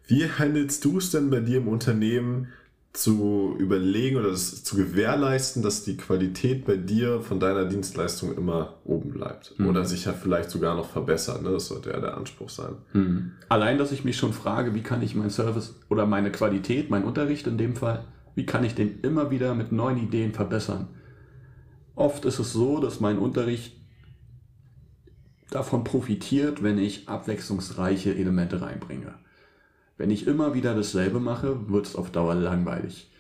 Wie 0.09 0.29
handelst 0.29 0.85
du 0.85 0.99
es 0.99 1.13
denn 1.13 1.31
bei 1.31 1.39
dir 1.39 1.59
im 1.59 1.69
Unternehmen? 1.69 2.49
Zu 2.93 3.55
überlegen 3.59 4.17
oder 4.17 4.31
das 4.31 4.65
zu 4.65 4.77
gewährleisten, 4.77 5.63
dass 5.63 5.85
die 5.85 5.97
Qualität 5.97 6.65
bei 6.65 6.77
dir 6.77 7.21
von 7.21 7.39
deiner 7.39 7.65
Dienstleistung 7.65 8.37
immer 8.37 8.79
oben 8.85 9.11
bleibt. 9.11 9.59
Mhm. 9.59 9.69
Oder 9.69 9.85
sich 9.85 10.07
ja 10.07 10.13
vielleicht 10.13 10.51
sogar 10.51 10.75
noch 10.75 10.91
verbessert. 10.91 11.43
Ne? 11.43 11.51
Das 11.51 11.69
sollte 11.69 11.91
ja 11.91 12.01
der 12.01 12.17
Anspruch 12.17 12.51
sein. 12.51 12.77
Mhm. 12.93 13.33
Allein, 13.49 13.79
dass 13.79 13.93
ich 13.93 14.05
mich 14.05 14.17
schon 14.17 14.33
frage, 14.33 14.75
wie 14.75 14.83
kann 14.83 15.03
ich 15.03 15.15
meinen 15.15 15.31
Service 15.31 15.77
oder 15.89 16.05
meine 16.05 16.33
Qualität, 16.33 16.91
meinen 16.91 17.05
Unterricht 17.05 17.47
in 17.47 17.59
dem 17.59 17.77
Fall, 17.77 18.05
wie 18.35 18.47
kann 18.47 18.65
ich 18.65 18.75
den 18.75 19.01
immer 19.01 19.31
wieder 19.31 19.55
mit 19.55 19.71
neuen 19.71 19.99
Ideen 19.99 20.33
verbessern? 20.33 20.89
Oft 21.95 22.25
ist 22.25 22.41
es 22.41 22.53
so, 22.53 22.81
dass 22.81 22.99
mein 22.99 23.19
Unterricht 23.19 23.77
davon 25.51 25.85
profitiert, 25.85 26.63
wenn 26.63 26.79
ich 26.79 27.09
abwechslungsreiche 27.09 28.15
Elemente 28.15 28.61
reinbringe. 28.61 29.15
Wenn 30.01 30.11
ich 30.11 30.27
immer 30.27 30.55
wieder 30.55 30.75
dasselbe 30.75 31.21
mache, 31.21 31.69
wird 31.69 31.85
es 31.85 31.95
auf 31.95 32.11
Dauer 32.11 32.35
langweilig. 32.35 33.11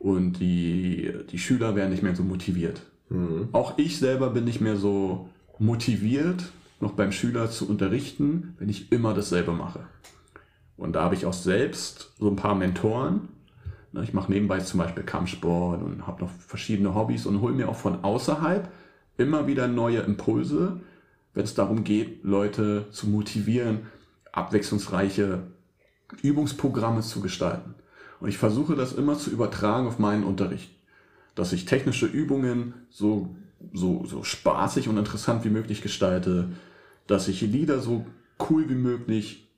Und 0.00 0.40
die, 0.40 1.12
die 1.30 1.38
Schüler 1.38 1.76
werden 1.76 1.90
nicht 1.90 2.02
mehr 2.02 2.16
so 2.16 2.24
motiviert. 2.24 2.82
Mhm. 3.10 3.50
Auch 3.52 3.78
ich 3.78 4.00
selber 4.00 4.30
bin 4.30 4.42
nicht 4.42 4.60
mehr 4.60 4.76
so 4.76 5.28
motiviert, 5.60 6.42
noch 6.80 6.94
beim 6.94 7.12
Schüler 7.12 7.48
zu 7.48 7.68
unterrichten, 7.68 8.56
wenn 8.58 8.68
ich 8.68 8.90
immer 8.90 9.14
dasselbe 9.14 9.52
mache. 9.52 9.86
Und 10.76 10.96
da 10.96 11.04
habe 11.04 11.14
ich 11.14 11.26
auch 11.26 11.32
selbst 11.32 12.12
so 12.18 12.28
ein 12.28 12.34
paar 12.34 12.56
Mentoren. 12.56 13.28
Ich 14.02 14.12
mache 14.12 14.32
nebenbei 14.32 14.58
zum 14.58 14.80
Beispiel 14.80 15.04
Kampfsport 15.04 15.80
und 15.80 16.08
habe 16.08 16.24
noch 16.24 16.30
verschiedene 16.32 16.96
Hobbys 16.96 17.26
und 17.26 17.40
hole 17.40 17.54
mir 17.54 17.68
auch 17.68 17.76
von 17.76 18.02
außerhalb 18.02 18.68
immer 19.16 19.46
wieder 19.46 19.68
neue 19.68 20.00
Impulse, 20.00 20.80
wenn 21.34 21.44
es 21.44 21.54
darum 21.54 21.84
geht, 21.84 22.24
Leute 22.24 22.86
zu 22.90 23.06
motivieren, 23.06 23.82
abwechslungsreiche 24.32 25.54
Übungsprogramme 26.22 27.00
zu 27.02 27.20
gestalten. 27.20 27.74
Und 28.20 28.28
ich 28.28 28.38
versuche 28.38 28.76
das 28.76 28.92
immer 28.92 29.18
zu 29.18 29.30
übertragen 29.30 29.86
auf 29.86 29.98
meinen 29.98 30.24
Unterricht. 30.24 30.70
Dass 31.34 31.52
ich 31.52 31.66
technische 31.66 32.06
Übungen 32.06 32.74
so, 32.90 33.36
so, 33.72 34.04
so 34.06 34.22
spaßig 34.22 34.88
und 34.88 34.96
interessant 34.96 35.44
wie 35.44 35.50
möglich 35.50 35.82
gestalte, 35.82 36.48
dass 37.06 37.28
ich 37.28 37.42
Lieder 37.42 37.80
so 37.80 38.06
cool 38.48 38.68
wie 38.68 38.74
möglich 38.74 39.48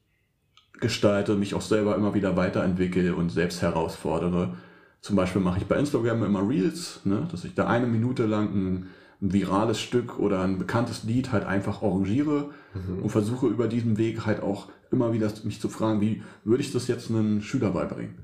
gestalte, 0.81 1.35
mich 1.35 1.55
auch 1.55 1.63
selber 1.63 1.97
immer 1.97 2.15
wieder 2.15 2.37
weiterentwickle 2.37 3.15
und 3.15 3.31
selbst 3.31 3.63
herausfordere. 3.63 4.57
Zum 5.01 5.17
Beispiel 5.17 5.41
mache 5.41 5.59
ich 5.59 5.67
bei 5.67 5.79
Instagram 5.79 6.25
immer 6.25 6.49
Reels, 6.49 7.01
ne, 7.05 7.27
dass 7.31 7.45
ich 7.45 7.55
da 7.55 7.67
eine 7.67 7.87
Minute 7.87 8.27
lang 8.27 8.55
ein, 8.55 8.87
ein 9.21 9.33
virales 9.33 9.81
Stück 9.81 10.19
oder 10.19 10.43
ein 10.43 10.59
bekanntes 10.59 11.05
Lied 11.05 11.33
halt 11.33 11.45
einfach 11.45 11.83
arrangiere 11.83 12.51
mhm. 12.75 13.03
und 13.03 13.11
versuche 13.11 13.49
über 13.49 13.67
diesen 13.67 13.99
Weg 13.99 14.27
halt 14.27 14.43
auch 14.43 14.69
immer 14.91 15.13
wieder 15.13 15.31
mich 15.45 15.61
zu 15.61 15.69
fragen, 15.69 16.01
wie 16.01 16.23
würde 16.45 16.63
ich 16.63 16.73
das 16.73 16.87
jetzt 16.89 17.11
einem 17.11 17.43
Schüler 17.43 17.71
beibringen? 17.71 18.19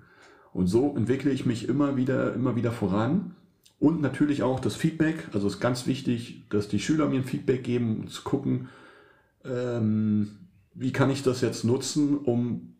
Und 0.52 0.68
so 0.68 0.94
entwickle 0.96 1.32
ich 1.32 1.46
mich 1.46 1.68
immer 1.68 1.96
wieder, 1.96 2.32
immer 2.34 2.54
wieder 2.54 2.70
voran. 2.70 3.34
Und 3.80 4.00
natürlich 4.00 4.44
auch 4.44 4.60
das 4.60 4.76
Feedback. 4.76 5.28
Also 5.32 5.48
es 5.48 5.54
ist 5.54 5.60
ganz 5.60 5.86
wichtig, 5.86 6.44
dass 6.48 6.68
die 6.68 6.78
Schüler 6.78 7.08
mir 7.08 7.16
ein 7.16 7.24
Feedback 7.24 7.64
geben, 7.64 7.98
um 8.00 8.08
zu 8.08 8.22
gucken, 8.22 8.68
ähm, 9.44 10.30
wie 10.74 10.92
kann 10.92 11.10
ich 11.10 11.22
das 11.22 11.40
jetzt 11.40 11.64
nutzen, 11.64 12.16
um 12.16 12.74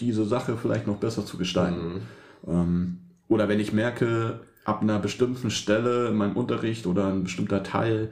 diese 0.00 0.24
Sache 0.24 0.56
vielleicht 0.56 0.86
noch 0.86 0.96
besser 0.96 1.26
zu 1.26 1.36
gestalten. 1.36 1.94
Mhm. 1.94 2.00
Ähm, 2.46 2.98
oder 3.28 3.48
wenn 3.48 3.60
ich 3.60 3.74
merke, 3.74 4.40
ab 4.68 4.82
einer 4.82 4.98
bestimmten 4.98 5.50
Stelle 5.50 6.08
in 6.08 6.16
meinem 6.16 6.36
Unterricht 6.36 6.86
oder 6.86 7.06
ein 7.06 7.24
bestimmter 7.24 7.62
Teil, 7.62 8.10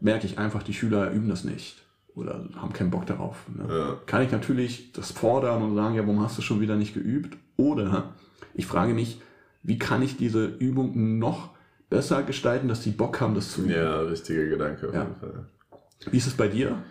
merke 0.00 0.26
ich 0.26 0.38
einfach, 0.38 0.62
die 0.62 0.74
Schüler 0.74 1.10
üben 1.10 1.30
das 1.30 1.44
nicht 1.44 1.82
oder 2.14 2.44
haben 2.56 2.74
keinen 2.74 2.90
Bock 2.90 3.06
darauf. 3.06 3.46
Ne? 3.48 3.74
Ja. 3.74 3.96
Kann 4.04 4.22
ich 4.22 4.30
natürlich 4.30 4.92
das 4.92 5.12
fordern 5.12 5.62
und 5.62 5.74
sagen, 5.74 5.94
ja, 5.94 6.02
warum 6.02 6.20
hast 6.20 6.36
du 6.36 6.42
schon 6.42 6.60
wieder 6.60 6.76
nicht 6.76 6.92
geübt? 6.92 7.38
Oder 7.56 8.12
ich 8.52 8.66
frage 8.66 8.92
mich, 8.92 9.20
wie 9.62 9.78
kann 9.78 10.02
ich 10.02 10.18
diese 10.18 10.44
Übung 10.44 11.18
noch 11.18 11.50
besser 11.88 12.22
gestalten, 12.22 12.68
dass 12.68 12.82
die 12.82 12.90
Bock 12.90 13.22
haben, 13.22 13.34
das 13.34 13.52
zu 13.52 13.62
üben? 13.62 13.70
Ja, 13.70 14.00
richtiger 14.00 14.44
Gedanke 14.44 14.88
auf 14.88 14.94
ja. 14.94 15.02
jeden 15.04 15.14
Fall. 15.14 15.46
Wie 16.10 16.18
ist 16.18 16.26
es 16.26 16.34
bei 16.34 16.48
dir? 16.48 16.82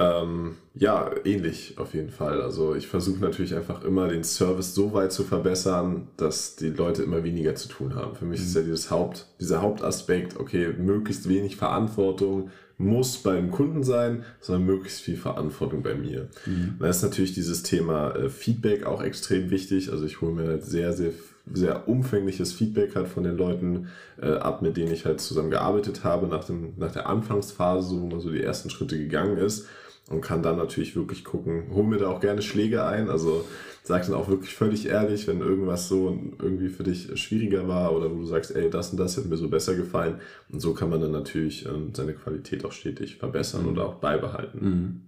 Ähm, 0.00 0.54
ja, 0.74 1.10
ähnlich 1.24 1.74
auf 1.76 1.92
jeden 1.92 2.10
Fall. 2.10 2.40
Also 2.40 2.76
ich 2.76 2.86
versuche 2.86 3.18
natürlich 3.18 3.56
einfach 3.56 3.82
immer 3.82 4.06
den 4.06 4.22
Service 4.22 4.72
so 4.74 4.92
weit 4.92 5.12
zu 5.12 5.24
verbessern, 5.24 6.06
dass 6.16 6.54
die 6.54 6.68
Leute 6.68 7.02
immer 7.02 7.24
weniger 7.24 7.56
zu 7.56 7.68
tun 7.68 7.96
haben. 7.96 8.14
Für 8.14 8.24
mich 8.24 8.38
mhm. 8.38 8.46
ist 8.46 8.54
ja 8.54 8.62
dieses 8.62 8.90
Haupt, 8.92 9.26
dieser 9.40 9.60
Hauptaspekt, 9.60 10.38
okay, 10.38 10.72
möglichst 10.78 11.28
wenig 11.28 11.56
Verantwortung, 11.56 12.50
muss 12.80 13.18
beim 13.18 13.50
Kunden 13.50 13.82
sein, 13.82 14.22
sondern 14.40 14.66
möglichst 14.66 15.00
viel 15.00 15.16
Verantwortung 15.16 15.82
bei 15.82 15.96
mir. 15.96 16.28
Mhm. 16.46 16.76
Da 16.78 16.86
ist 16.86 17.02
natürlich 17.02 17.34
dieses 17.34 17.64
Thema 17.64 18.14
äh, 18.14 18.28
Feedback 18.28 18.86
auch 18.86 19.02
extrem 19.02 19.50
wichtig. 19.50 19.90
Also 19.90 20.04
ich 20.04 20.20
hole 20.20 20.32
mir 20.32 20.46
halt 20.46 20.62
sehr, 20.62 20.92
sehr, 20.92 21.10
sehr 21.52 21.88
umfängliches 21.88 22.52
Feedback 22.52 22.94
halt 22.94 23.08
von 23.08 23.24
den 23.24 23.36
Leuten 23.36 23.88
äh, 24.22 24.30
ab, 24.30 24.62
mit 24.62 24.76
denen 24.76 24.92
ich 24.92 25.06
halt 25.06 25.20
zusammen 25.20 25.50
gearbeitet 25.50 26.04
habe 26.04 26.28
nach, 26.28 26.44
dem, 26.44 26.74
nach 26.76 26.92
der 26.92 27.08
Anfangsphase, 27.08 28.00
wo 28.00 28.06
man 28.06 28.20
so 28.20 28.30
die 28.30 28.44
ersten 28.44 28.70
Schritte 28.70 28.96
gegangen 28.96 29.38
ist 29.38 29.66
und 30.08 30.20
kann 30.20 30.42
dann 30.42 30.56
natürlich 30.56 30.96
wirklich 30.96 31.24
gucken, 31.24 31.64
hol 31.72 31.84
mir 31.84 31.98
da 31.98 32.08
auch 32.08 32.20
gerne 32.20 32.42
Schläge 32.42 32.84
ein. 32.84 33.10
Also 33.10 33.44
sag 33.82 34.06
dann 34.06 34.14
auch 34.14 34.28
wirklich 34.28 34.54
völlig 34.54 34.86
ehrlich, 34.86 35.26
wenn 35.26 35.40
irgendwas 35.40 35.88
so 35.88 36.18
irgendwie 36.40 36.68
für 36.68 36.82
dich 36.82 37.18
schwieriger 37.20 37.68
war 37.68 37.94
oder 37.94 38.10
wo 38.10 38.16
du 38.16 38.26
sagst, 38.26 38.54
ey, 38.54 38.70
das 38.70 38.90
und 38.90 38.98
das 38.98 39.16
hätte 39.16 39.28
mir 39.28 39.36
so 39.36 39.48
besser 39.48 39.74
gefallen. 39.74 40.20
Und 40.50 40.60
so 40.60 40.74
kann 40.74 40.90
man 40.90 41.00
dann 41.00 41.12
natürlich 41.12 41.66
ähm, 41.66 41.92
seine 41.94 42.14
Qualität 42.14 42.64
auch 42.64 42.72
stetig 42.72 43.16
verbessern 43.16 43.62
mhm. 43.62 43.72
oder 43.72 43.86
auch 43.86 43.94
beibehalten. 43.96 44.58
Mhm. 44.60 45.00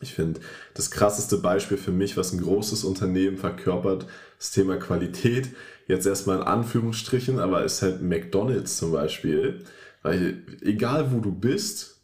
Ich 0.00 0.12
finde, 0.12 0.40
das 0.74 0.90
krasseste 0.90 1.38
Beispiel 1.38 1.78
für 1.78 1.92
mich, 1.92 2.16
was 2.18 2.32
ein 2.32 2.42
großes 2.42 2.84
Unternehmen 2.84 3.38
verkörpert, 3.38 4.06
das 4.38 4.50
Thema 4.52 4.76
Qualität, 4.76 5.48
jetzt 5.88 6.06
erstmal 6.06 6.38
in 6.38 6.42
Anführungsstrichen, 6.42 7.38
aber 7.38 7.64
ist 7.64 7.80
halt 7.80 8.02
McDonalds 8.02 8.76
zum 8.76 8.92
Beispiel. 8.92 9.64
Weil 10.02 10.42
egal 10.60 11.12
wo 11.12 11.20
du 11.20 11.32
bist, 11.32 11.95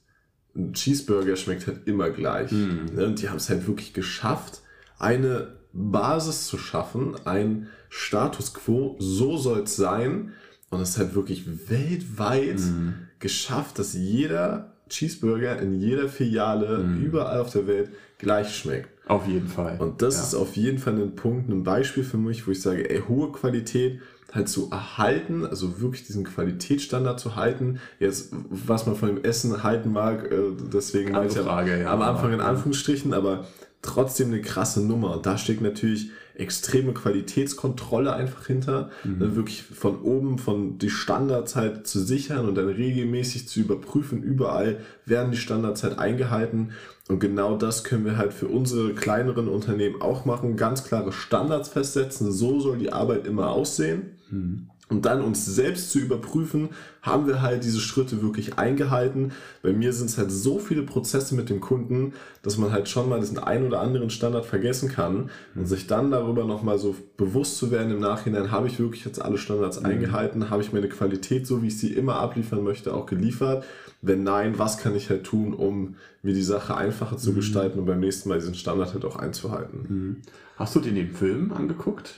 ein 0.54 0.72
Cheeseburger 0.72 1.36
schmeckt 1.36 1.66
halt 1.66 1.86
immer 1.86 2.10
gleich. 2.10 2.52
Mhm. 2.52 2.90
Ne? 2.94 3.06
Und 3.06 3.20
die 3.20 3.28
haben 3.28 3.36
es 3.36 3.48
halt 3.48 3.66
wirklich 3.66 3.92
geschafft, 3.92 4.60
eine 4.98 5.56
Basis 5.72 6.46
zu 6.46 6.58
schaffen, 6.58 7.16
ein 7.24 7.68
Status 7.88 8.54
quo, 8.54 8.96
so 8.98 9.36
soll 9.36 9.60
es 9.60 9.76
sein. 9.76 10.32
Und 10.70 10.80
es 10.80 10.90
ist 10.90 10.98
halt 10.98 11.14
wirklich 11.14 11.44
weltweit 11.68 12.58
mhm. 12.58 12.94
geschafft, 13.18 13.78
dass 13.78 13.94
jeder 13.94 14.74
Cheeseburger 14.92 15.58
in 15.58 15.80
jeder 15.80 16.08
Filiale 16.08 16.78
mhm. 16.78 17.04
überall 17.04 17.40
auf 17.40 17.50
der 17.50 17.66
Welt 17.66 17.90
gleich 18.18 18.56
schmeckt. 18.56 18.88
Auf 19.08 19.26
jeden 19.26 19.48
Fall. 19.48 19.78
Und 19.80 20.00
das 20.00 20.16
ja. 20.16 20.22
ist 20.22 20.34
auf 20.34 20.56
jeden 20.56 20.78
Fall 20.78 20.94
ein 20.94 21.16
Punkt, 21.16 21.48
ein 21.48 21.64
Beispiel 21.64 22.04
für 22.04 22.18
mich, 22.18 22.46
wo 22.46 22.52
ich 22.52 22.62
sage, 22.62 22.88
ey, 22.88 23.02
hohe 23.08 23.32
Qualität 23.32 24.00
halt 24.32 24.48
zu 24.48 24.70
erhalten, 24.70 25.44
also 25.44 25.80
wirklich 25.80 26.06
diesen 26.06 26.24
Qualitätsstandard 26.24 27.20
zu 27.20 27.36
halten. 27.36 27.80
Jetzt, 27.98 28.30
was 28.50 28.86
man 28.86 28.96
von 28.96 29.08
dem 29.08 29.24
Essen 29.24 29.62
halten 29.62 29.92
mag, 29.92 30.30
äh, 30.30 30.36
deswegen 30.72 31.12
meine 31.12 31.26
ich 31.26 31.34
Frage, 31.34 31.82
ja, 31.82 31.92
am 31.92 32.00
Anfang 32.00 32.32
in 32.32 32.40
Anführungsstrichen, 32.40 33.12
aber 33.12 33.46
trotzdem 33.82 34.28
eine 34.28 34.40
krasse 34.40 34.82
Nummer. 34.82 35.16
Und 35.16 35.26
da 35.26 35.36
steckt 35.36 35.60
natürlich 35.60 36.10
extreme 36.34 36.92
Qualitätskontrolle 36.92 38.12
einfach 38.12 38.46
hinter. 38.46 38.90
Mhm. 39.04 39.18
Ne, 39.18 39.36
wirklich 39.36 39.62
von 39.62 40.00
oben, 40.02 40.38
von 40.38 40.78
die 40.78 40.90
Standards 40.90 41.56
halt 41.56 41.86
zu 41.86 42.00
sichern 42.00 42.48
und 42.48 42.54
dann 42.54 42.68
regelmäßig 42.68 43.48
zu 43.48 43.60
überprüfen. 43.60 44.22
Überall 44.22 44.78
werden 45.06 45.30
die 45.30 45.36
Standards 45.36 45.82
halt 45.82 45.98
eingehalten. 45.98 46.72
Und 47.08 47.20
genau 47.20 47.56
das 47.56 47.84
können 47.84 48.04
wir 48.04 48.16
halt 48.16 48.32
für 48.32 48.48
unsere 48.48 48.94
kleineren 48.94 49.48
Unternehmen 49.48 50.00
auch 50.00 50.24
machen. 50.24 50.56
Ganz 50.56 50.84
klare 50.84 51.12
Standards 51.12 51.68
festsetzen. 51.68 52.32
So 52.32 52.60
soll 52.60 52.78
die 52.78 52.92
Arbeit 52.92 53.26
immer 53.26 53.50
aussehen. 53.50 54.18
Mhm 54.30 54.71
und 54.92 55.06
dann 55.06 55.22
uns 55.22 55.46
selbst 55.46 55.90
zu 55.90 55.98
überprüfen, 55.98 56.68
haben 57.00 57.26
wir 57.26 57.40
halt 57.40 57.64
diese 57.64 57.80
Schritte 57.80 58.20
wirklich 58.20 58.58
eingehalten. 58.58 59.32
Bei 59.62 59.72
mir 59.72 59.94
sind 59.94 60.10
es 60.10 60.18
halt 60.18 60.30
so 60.30 60.58
viele 60.58 60.82
Prozesse 60.82 61.34
mit 61.34 61.48
dem 61.48 61.60
Kunden, 61.60 62.12
dass 62.42 62.58
man 62.58 62.72
halt 62.72 62.90
schon 62.90 63.08
mal 63.08 63.18
diesen 63.18 63.38
ein 63.38 63.66
oder 63.66 63.80
anderen 63.80 64.10
Standard 64.10 64.44
vergessen 64.44 64.90
kann 64.90 65.30
und 65.54 65.66
sich 65.66 65.86
dann 65.86 66.10
darüber 66.10 66.44
nochmal 66.44 66.78
so 66.78 66.94
bewusst 67.16 67.56
zu 67.56 67.70
werden 67.70 67.90
im 67.90 68.00
Nachhinein, 68.00 68.50
habe 68.50 68.66
ich 68.66 68.78
wirklich 68.78 69.04
jetzt 69.06 69.20
alle 69.20 69.38
Standards 69.38 69.80
mhm. 69.80 69.86
eingehalten, 69.86 70.50
habe 70.50 70.62
ich 70.62 70.74
meine 70.74 70.90
Qualität, 70.90 71.46
so 71.46 71.62
wie 71.62 71.68
ich 71.68 71.78
sie 71.78 71.94
immer 71.94 72.16
abliefern 72.16 72.62
möchte, 72.62 72.92
auch 72.92 73.06
geliefert. 73.06 73.64
Wenn 74.02 74.24
nein, 74.24 74.58
was 74.58 74.76
kann 74.76 74.94
ich 74.94 75.08
halt 75.08 75.24
tun, 75.24 75.54
um 75.54 75.96
mir 76.22 76.34
die 76.34 76.42
Sache 76.42 76.76
einfacher 76.76 77.16
zu 77.16 77.30
mhm. 77.30 77.36
gestalten 77.36 77.78
und 77.78 77.86
beim 77.86 78.00
nächsten 78.00 78.28
Mal 78.28 78.40
diesen 78.40 78.54
Standard 78.54 78.92
halt 78.92 79.06
auch 79.06 79.16
einzuhalten. 79.16 79.86
Mhm. 79.88 80.16
Hast 80.56 80.76
du 80.76 80.80
dir 80.80 80.92
den 80.92 81.12
Film 81.12 81.50
angeguckt? 81.50 82.16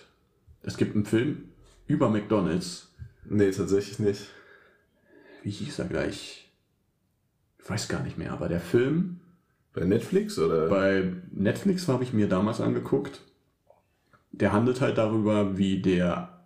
Es 0.62 0.76
gibt 0.76 0.96
einen 0.96 1.04
Film, 1.04 1.44
über 1.86 2.08
McDonalds. 2.08 2.88
Nee, 3.24 3.50
tatsächlich 3.50 3.98
nicht. 3.98 4.28
Wie 5.42 5.50
hieß 5.50 5.78
er 5.78 5.86
gleich? 5.86 6.50
Ich 7.58 7.70
weiß 7.70 7.88
gar 7.88 8.02
nicht 8.02 8.18
mehr, 8.18 8.32
aber 8.32 8.48
der 8.48 8.60
Film 8.60 9.20
Bei 9.72 9.84
Netflix 9.84 10.38
oder? 10.38 10.68
bei 10.68 11.12
Netflix 11.32 11.88
habe 11.88 12.04
ich 12.04 12.12
mir 12.12 12.28
damals 12.28 12.60
angeguckt. 12.60 13.20
Der 14.32 14.52
handelt 14.52 14.80
halt 14.80 14.98
darüber, 14.98 15.56
wie 15.56 15.80
der, 15.80 16.40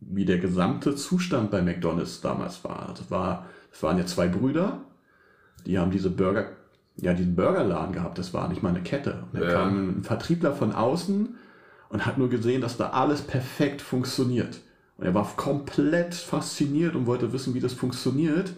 wie 0.00 0.24
der 0.24 0.38
gesamte 0.38 0.94
Zustand 0.96 1.50
bei 1.50 1.62
McDonalds 1.62 2.20
damals 2.20 2.64
war. 2.64 2.92
Das, 2.96 3.10
war, 3.10 3.46
das 3.70 3.82
waren 3.82 3.98
ja 3.98 4.06
zwei 4.06 4.28
Brüder, 4.28 4.84
die 5.64 5.78
haben 5.78 5.90
diese 5.92 6.10
Burger, 6.10 6.52
ja, 6.96 7.14
diesen 7.14 7.36
Burgerladen 7.36 7.92
gehabt. 7.94 8.18
Das 8.18 8.34
war 8.34 8.48
nicht 8.48 8.62
mal 8.62 8.70
eine 8.70 8.82
Kette. 8.82 9.24
Und 9.32 9.40
da 9.40 9.46
Ja. 9.46 9.52
kam 9.52 9.98
ein 9.98 10.02
Vertriebler 10.02 10.52
von 10.54 10.72
außen 10.72 11.36
und 11.92 12.06
hat 12.06 12.16
nur 12.18 12.30
gesehen, 12.30 12.62
dass 12.62 12.78
da 12.78 12.90
alles 12.90 13.20
perfekt 13.20 13.82
funktioniert. 13.82 14.60
Und 14.96 15.04
er 15.04 15.14
war 15.14 15.30
komplett 15.36 16.14
fasziniert 16.14 16.96
und 16.96 17.06
wollte 17.06 17.32
wissen, 17.32 17.54
wie 17.54 17.60
das 17.60 17.74
funktioniert. 17.74 18.54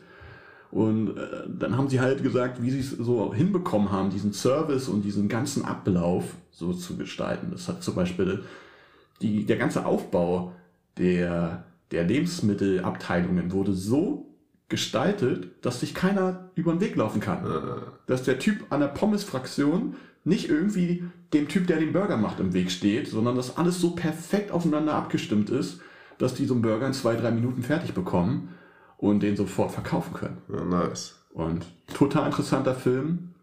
Und 0.70 1.16
äh, 1.16 1.42
dann 1.48 1.76
haben 1.76 1.88
sie 1.88 2.00
halt 2.00 2.22
gesagt, 2.22 2.62
wie 2.62 2.70
sie 2.70 2.80
es 2.80 2.90
so 2.90 3.34
hinbekommen 3.34 3.90
haben, 3.90 4.10
diesen 4.10 4.32
Service 4.32 4.88
und 4.88 5.02
diesen 5.02 5.28
ganzen 5.28 5.64
Ablauf 5.64 6.24
so 6.52 6.72
zu 6.72 6.96
gestalten. 6.96 7.48
Das 7.50 7.68
hat 7.68 7.82
zum 7.82 7.96
Beispiel 7.96 8.44
die, 9.20 9.44
der 9.44 9.56
ganze 9.56 9.84
Aufbau 9.84 10.52
der, 10.96 11.64
der 11.90 12.04
Lebensmittelabteilungen 12.04 13.50
wurde 13.50 13.72
so 13.72 14.26
gestaltet, 14.68 15.64
dass 15.64 15.80
sich 15.80 15.92
keiner 15.92 16.50
über 16.54 16.72
den 16.72 16.80
Weg 16.80 16.94
laufen 16.94 17.20
kann. 17.20 17.82
Dass 18.06 18.22
der 18.22 18.38
Typ 18.38 18.66
an 18.70 18.80
der 18.80 18.88
Pommes-Fraktion 18.88 19.96
nicht 20.24 20.48
irgendwie 20.48 21.04
dem 21.32 21.48
Typ, 21.48 21.66
der 21.66 21.78
den 21.78 21.92
Burger 21.92 22.16
macht, 22.16 22.40
im 22.40 22.54
Weg 22.54 22.70
steht, 22.70 23.08
sondern 23.08 23.36
dass 23.36 23.56
alles 23.56 23.80
so 23.80 23.90
perfekt 23.90 24.50
aufeinander 24.50 24.94
abgestimmt 24.94 25.50
ist, 25.50 25.80
dass 26.18 26.34
die 26.34 26.46
so 26.46 26.54
einen 26.54 26.62
Burger 26.62 26.86
in 26.86 26.92
zwei, 26.94 27.14
drei 27.14 27.30
Minuten 27.30 27.62
fertig 27.62 27.92
bekommen 27.92 28.54
und 28.96 29.22
den 29.22 29.36
sofort 29.36 29.72
verkaufen 29.72 30.14
können. 30.14 30.38
Ja, 30.48 30.64
nice. 30.64 31.16
Und 31.32 31.66
total 31.92 32.26
interessanter 32.26 32.74
Film, 32.74 33.34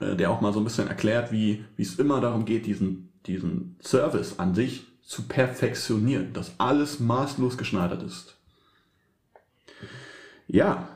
äh, 0.00 0.16
der 0.16 0.30
auch 0.30 0.40
mal 0.40 0.52
so 0.52 0.60
ein 0.60 0.64
bisschen 0.64 0.88
erklärt, 0.88 1.30
wie, 1.30 1.64
wie 1.76 1.82
es 1.82 1.98
immer 1.98 2.20
darum 2.20 2.44
geht, 2.46 2.66
diesen, 2.66 3.12
diesen 3.26 3.76
Service 3.82 4.38
an 4.38 4.54
sich 4.54 4.86
zu 5.02 5.22
perfektionieren, 5.22 6.32
dass 6.32 6.58
alles 6.58 6.98
maßlos 6.98 7.58
geschneidert 7.58 8.02
ist. 8.02 8.36
Ja, 10.46 10.88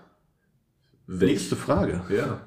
Welch, 1.07 1.33
nächste 1.33 1.57
Frage. 1.57 2.03
Ja, 2.09 2.41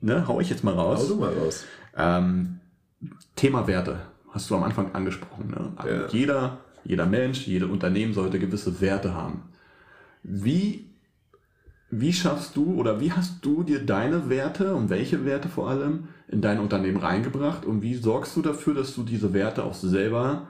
Ne, 0.00 0.28
hau 0.28 0.38
ich 0.38 0.50
jetzt 0.50 0.62
mal 0.62 0.76
hau 0.76 0.90
raus. 0.92 1.08
du 1.08 1.16
mal 1.16 1.32
raus. 1.32 1.64
Ähm, 1.96 2.60
Thema 3.36 3.66
Werte 3.66 4.00
hast 4.30 4.50
du 4.50 4.56
am 4.56 4.64
Anfang 4.64 4.94
angesprochen. 4.94 5.48
Ne? 5.50 5.72
Also 5.76 5.94
Ja. 5.94 6.06
Jeder, 6.08 6.58
jeder 6.84 7.06
Mensch, 7.06 7.46
jede 7.46 7.66
Unternehmen 7.66 8.14
sollte 8.14 8.38
gewisse 8.38 8.80
Werte 8.80 9.14
haben. 9.14 9.42
Wie, 10.22 10.90
wie 11.90 12.12
schaffst 12.12 12.56
du 12.56 12.74
oder 12.74 13.00
wie 13.00 13.12
hast 13.12 13.44
du 13.44 13.62
dir 13.62 13.84
deine 13.84 14.28
Werte 14.28 14.74
und 14.74 14.90
welche 14.90 15.24
Werte 15.24 15.48
vor 15.48 15.68
allem 15.68 16.08
in 16.28 16.40
dein 16.40 16.58
Unternehmen 16.58 16.96
reingebracht 16.96 17.64
und 17.64 17.82
wie 17.82 17.94
sorgst 17.94 18.36
du 18.36 18.42
dafür, 18.42 18.74
dass 18.74 18.94
du 18.94 19.02
diese 19.02 19.32
Werte 19.32 19.64
auch 19.64 19.74
selber 19.74 20.48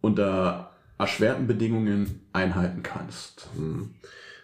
unter 0.00 0.70
erschwerten 0.98 1.46
Bedingungen 1.46 2.20
einhalten 2.32 2.82
kannst? 2.82 3.48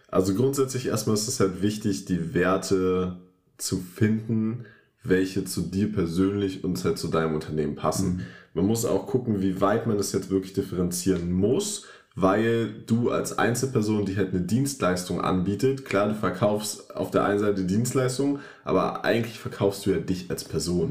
Also 0.09 0.35
grundsätzlich 0.35 0.87
erstmal 0.87 1.15
ist 1.15 1.27
es 1.27 1.39
halt 1.39 1.61
wichtig, 1.61 2.05
die 2.05 2.33
Werte 2.33 3.17
zu 3.57 3.77
finden, 3.77 4.65
welche 5.03 5.45
zu 5.45 5.61
dir 5.61 5.91
persönlich 5.91 6.63
und 6.63 6.83
halt 6.83 6.97
zu 6.97 7.07
deinem 7.07 7.35
Unternehmen 7.35 7.75
passen. 7.75 8.25
Man 8.53 8.65
muss 8.65 8.85
auch 8.85 9.07
gucken, 9.07 9.41
wie 9.41 9.61
weit 9.61 9.87
man 9.87 9.97
das 9.97 10.11
jetzt 10.11 10.29
wirklich 10.29 10.53
differenzieren 10.53 11.31
muss, 11.31 11.85
weil 12.15 12.73
du 12.85 13.11
als 13.11 13.37
Einzelperson, 13.37 14.05
die 14.05 14.17
halt 14.17 14.33
eine 14.33 14.41
Dienstleistung 14.41 15.21
anbietet, 15.21 15.85
klar, 15.85 16.09
du 16.09 16.15
verkaufst 16.15 16.95
auf 16.95 17.11
der 17.11 17.23
einen 17.23 17.39
Seite 17.39 17.63
Dienstleistung, 17.63 18.39
aber 18.65 19.05
eigentlich 19.05 19.39
verkaufst 19.39 19.85
du 19.85 19.91
ja 19.91 19.99
dich 19.99 20.29
als 20.29 20.43
Person 20.43 20.89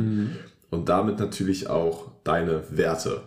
und 0.71 0.89
damit 0.89 1.19
natürlich 1.19 1.69
auch 1.69 2.11
deine 2.25 2.63
Werte. 2.71 3.23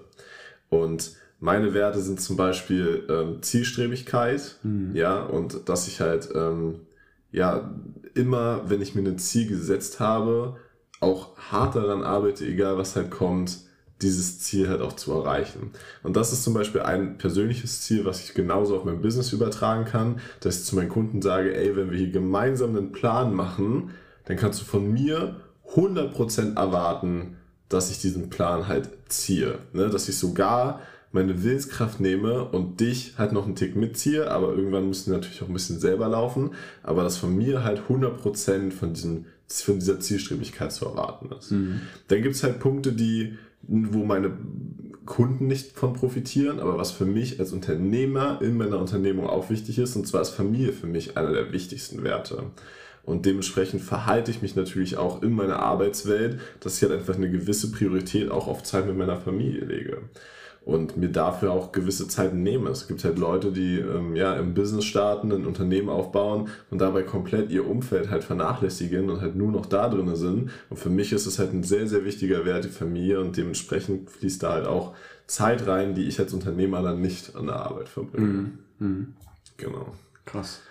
Und 0.69 1.11
meine 1.39 1.73
Werte 1.73 1.99
sind 1.99 2.21
zum 2.21 2.37
Beispiel 2.37 3.03
ähm, 3.09 3.41
Zielstrebigkeit, 3.41 4.57
ja, 4.95 5.21
und 5.21 5.69
dass 5.69 5.87
ich 5.87 5.99
halt, 6.01 6.29
ähm, 6.33 6.81
ja, 7.31 7.71
immer, 8.13 8.69
wenn 8.69 8.81
ich 8.81 8.95
mir 8.95 9.07
ein 9.07 9.17
Ziel 9.19 9.47
gesetzt 9.47 9.99
habe, 9.99 10.57
auch 11.01 11.35
hart 11.51 11.75
daran 11.75 12.03
arbeite, 12.03 12.45
egal 12.45 12.77
was 12.77 12.95
halt 12.95 13.11
kommt, 13.11 13.57
dieses 14.01 14.39
Ziel 14.39 14.69
halt 14.69 14.81
auch 14.81 14.93
zu 14.93 15.11
erreichen. 15.11 15.71
Und 16.03 16.15
das 16.15 16.33
ist 16.33 16.43
zum 16.43 16.53
Beispiel 16.53 16.81
ein 16.81 17.17
persönliches 17.17 17.81
Ziel, 17.81 18.05
was 18.05 18.23
ich 18.23 18.33
genauso 18.33 18.77
auf 18.77 18.85
mein 18.85 19.01
Business 19.01 19.33
übertragen 19.33 19.85
kann, 19.85 20.19
dass 20.39 20.59
ich 20.59 20.65
zu 20.65 20.75
meinen 20.75 20.89
Kunden 20.89 21.21
sage, 21.21 21.55
ey, 21.55 21.75
wenn 21.75 21.91
wir 21.91 21.97
hier 21.97 22.11
gemeinsam 22.11 22.75
einen 22.75 22.91
Plan 22.91 23.33
machen, 23.33 23.91
dann 24.25 24.37
kannst 24.37 24.61
du 24.61 24.65
von 24.65 24.91
mir 24.91 25.41
100% 25.75 26.55
erwarten, 26.55 27.37
dass 27.69 27.91
ich 27.91 27.99
diesen 27.99 28.29
Plan 28.29 28.67
halt 28.67 28.89
ziehe. 29.07 29.59
Ne? 29.73 29.89
Dass 29.89 30.09
ich 30.09 30.17
sogar 30.17 30.81
meine 31.11 31.43
Willenskraft 31.43 31.99
nehme 31.99 32.45
und 32.45 32.79
dich 32.79 33.15
halt 33.17 33.33
noch 33.33 33.45
einen 33.45 33.55
Tick 33.55 33.75
mitziehe, 33.75 34.31
aber 34.31 34.53
irgendwann 34.53 34.87
müssen 34.87 35.11
natürlich 35.11 35.41
auch 35.41 35.47
ein 35.47 35.53
bisschen 35.53 35.79
selber 35.79 36.07
laufen, 36.07 36.51
aber 36.83 37.03
dass 37.03 37.17
von 37.17 37.35
mir 37.35 37.63
halt 37.63 37.81
100% 37.89 38.71
von, 38.71 38.93
diesem, 38.93 39.25
von 39.59 39.79
dieser 39.79 39.99
Zielstrebigkeit 39.99 40.71
zu 40.71 40.85
erwarten 40.85 41.29
ist. 41.37 41.51
Dann 42.07 42.21
gibt 42.21 42.35
es 42.35 42.43
halt 42.43 42.59
Punkte, 42.59 42.93
die, 42.93 43.37
wo 43.63 44.05
meine 44.05 44.31
Kunden 45.05 45.47
nicht 45.47 45.73
von 45.73 45.93
profitieren, 45.93 46.59
aber 46.59 46.77
was 46.77 46.91
für 46.91 47.05
mich 47.05 47.39
als 47.39 47.51
Unternehmer 47.51 48.39
in 48.41 48.55
meiner 48.55 48.79
Unternehmung 48.79 49.27
auch 49.27 49.49
wichtig 49.49 49.79
ist, 49.79 49.95
und 49.95 50.07
zwar 50.07 50.21
ist 50.21 50.29
Familie 50.29 50.73
für 50.73 50.87
mich 50.87 51.17
einer 51.17 51.33
der 51.33 51.51
wichtigsten 51.51 52.03
Werte. 52.03 52.43
Und 53.03 53.25
dementsprechend 53.25 53.81
verhalte 53.81 54.29
ich 54.29 54.41
mich 54.41 54.55
natürlich 54.55 54.97
auch 54.97 55.23
in 55.23 55.33
meiner 55.33 55.59
Arbeitswelt, 55.59 56.39
dass 56.59 56.77
ich 56.77 56.83
halt 56.83 56.99
einfach 56.99 57.15
eine 57.15 57.31
gewisse 57.31 57.71
Priorität 57.71 58.29
auch 58.29 58.47
auf 58.47 58.63
Zeit 58.63 58.85
mit 58.85 58.95
meiner 58.95 59.17
Familie 59.17 59.65
lege. 59.65 59.97
Und 60.71 60.95
mir 60.97 61.09
dafür 61.09 61.51
auch 61.51 61.71
gewisse 61.71 62.07
Zeiten 62.07 62.43
nehme. 62.43 62.69
Es 62.69 62.87
gibt 62.87 63.03
halt 63.03 63.19
Leute, 63.19 63.51
die 63.51 63.77
ähm, 63.79 64.15
ja 64.15 64.35
im 64.35 64.53
Business 64.53 64.85
starten, 64.85 65.31
ein 65.31 65.45
Unternehmen 65.45 65.89
aufbauen 65.89 66.47
und 66.69 66.79
dabei 66.79 67.03
komplett 67.03 67.51
ihr 67.51 67.67
Umfeld 67.67 68.09
halt 68.09 68.23
vernachlässigen 68.23 69.09
und 69.09 69.19
halt 69.21 69.35
nur 69.35 69.51
noch 69.51 69.65
da 69.65 69.89
drin 69.89 70.15
sind. 70.15 70.49
Und 70.69 70.77
für 70.77 70.89
mich 70.89 71.11
ist 71.11 71.25
es 71.25 71.39
halt 71.39 71.53
ein 71.53 71.63
sehr, 71.63 71.87
sehr 71.87 72.05
wichtiger 72.05 72.45
Wert, 72.45 72.63
die 72.65 72.69
Familie 72.69 73.19
und 73.19 73.35
dementsprechend 73.35 74.09
fließt 74.09 74.43
da 74.43 74.53
halt 74.53 74.65
auch 74.67 74.93
Zeit 75.27 75.67
rein, 75.67 75.93
die 75.95 76.03
ich 76.05 76.19
als 76.19 76.33
Unternehmer 76.33 76.81
dann 76.81 77.01
nicht 77.01 77.35
an 77.35 77.47
der 77.47 77.57
Arbeit 77.57 77.89
verbringe. 77.89 78.51
Genau. 79.57 79.93
Krass. 80.25 80.61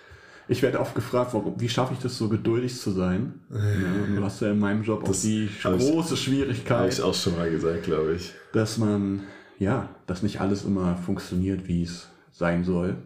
Ich 0.49 0.63
werde 0.63 0.81
oft 0.81 0.95
gefragt, 0.97 1.33
warum, 1.33 1.61
wie 1.61 1.69
schaffe 1.69 1.93
ich 1.95 2.01
das 2.01 2.19
so 2.19 2.29
geduldig 2.29 2.77
zu 2.77 2.91
sein? 2.91 3.35
Ja, 3.51 4.17
du 4.17 4.25
hast 4.25 4.41
ja 4.41 4.51
in 4.51 4.59
meinem 4.59 4.83
Job 4.83 5.03
auch 5.05 5.09
Das 5.09 5.23
die 5.23 5.49
hab 5.63 5.77
ich- 5.77 5.81
große 5.89 6.09
Habe 6.11 6.17
Schwierigkeit, 6.17 6.93
ich 6.93 7.03
auch 7.03 7.15
schon 7.15 7.37
mal 7.37 7.49
gesagt, 7.51 7.85
glaube 7.85 8.15
ich. 8.15 8.33
dass 8.53 8.77
man, 8.79 9.21
ja, 9.61 9.91
dass 10.07 10.25
nicht 10.25 10.41
alles 10.41 10.65
immer 10.65 10.97
funktioniert, 10.97 11.69
wie 11.69 11.85
es 11.85 12.09
sein 12.33 12.65
soll. 12.65 12.97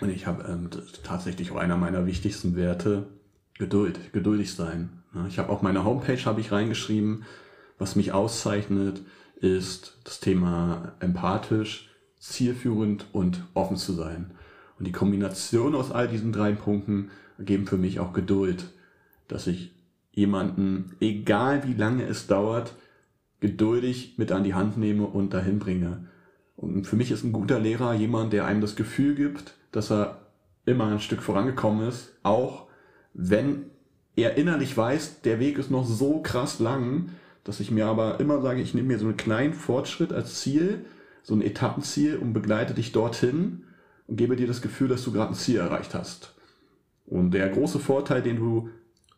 Und 0.00 0.08
ich 0.08 0.26
habe 0.26 0.44
ähm, 0.48 0.70
tatsächlich 1.04 1.52
auch 1.52 1.56
einer 1.56 1.76
meiner 1.76 2.06
wichtigsten 2.06 2.56
Werte, 2.56 3.06
Geduld, 3.56 4.12
geduldig 4.12 4.54
sein. 4.54 5.04
Ich 5.28 5.38
habe 5.38 5.50
auch 5.50 5.62
meine 5.62 5.84
Homepage 5.84 6.24
habe 6.24 6.40
ich 6.40 6.50
reingeschrieben, 6.50 7.22
was 7.78 7.94
mich 7.94 8.10
auszeichnet, 8.10 9.02
ist 9.36 9.96
das 10.02 10.18
Thema 10.18 10.94
empathisch, 10.98 11.88
zielführend 12.18 13.06
und 13.12 13.44
offen 13.54 13.76
zu 13.76 13.92
sein. 13.92 14.32
Und 14.76 14.88
die 14.88 14.92
Kombination 14.92 15.76
aus 15.76 15.92
all 15.92 16.08
diesen 16.08 16.32
drei 16.32 16.50
Punkten 16.50 17.10
ergeben 17.38 17.66
für 17.66 17.76
mich 17.76 18.00
auch 18.00 18.12
Geduld, 18.12 18.72
dass 19.28 19.46
ich 19.46 19.70
jemanden, 20.10 20.96
egal 20.98 21.62
wie 21.64 21.74
lange 21.74 22.04
es 22.06 22.26
dauert, 22.26 22.74
geduldig 23.44 24.14
mit 24.16 24.32
an 24.32 24.42
die 24.42 24.54
Hand 24.54 24.78
nehme 24.78 25.04
und 25.04 25.34
dahin 25.34 25.58
bringe. 25.58 26.06
Und 26.56 26.86
für 26.86 26.96
mich 26.96 27.10
ist 27.10 27.24
ein 27.24 27.32
guter 27.32 27.60
Lehrer 27.60 27.92
jemand, 27.92 28.32
der 28.32 28.46
einem 28.46 28.62
das 28.62 28.74
Gefühl 28.74 29.14
gibt, 29.14 29.52
dass 29.70 29.92
er 29.92 30.22
immer 30.64 30.86
ein 30.86 30.98
Stück 30.98 31.20
vorangekommen 31.20 31.86
ist, 31.86 32.14
auch 32.22 32.68
wenn 33.12 33.66
er 34.16 34.38
innerlich 34.38 34.74
weiß, 34.74 35.20
der 35.20 35.40
Weg 35.40 35.58
ist 35.58 35.70
noch 35.70 35.84
so 35.84 36.22
krass 36.22 36.58
lang, 36.58 37.10
dass 37.44 37.60
ich 37.60 37.70
mir 37.70 37.84
aber 37.84 38.18
immer 38.18 38.40
sage, 38.40 38.62
ich 38.62 38.72
nehme 38.72 38.88
mir 38.88 38.98
so 38.98 39.04
einen 39.04 39.18
kleinen 39.18 39.52
Fortschritt 39.52 40.14
als 40.14 40.40
Ziel, 40.40 40.86
so 41.22 41.34
ein 41.34 41.42
Etappenziel 41.42 42.16
und 42.16 42.32
begleite 42.32 42.72
dich 42.72 42.92
dorthin 42.92 43.64
und 44.06 44.16
gebe 44.16 44.36
dir 44.36 44.46
das 44.46 44.62
Gefühl, 44.62 44.88
dass 44.88 45.04
du 45.04 45.12
gerade 45.12 45.32
ein 45.32 45.36
Ziel 45.36 45.58
erreicht 45.58 45.92
hast. 45.92 46.34
Und 47.04 47.32
der 47.32 47.50
große 47.50 47.78
Vorteil, 47.78 48.22
den 48.22 48.36
du, 48.36 48.70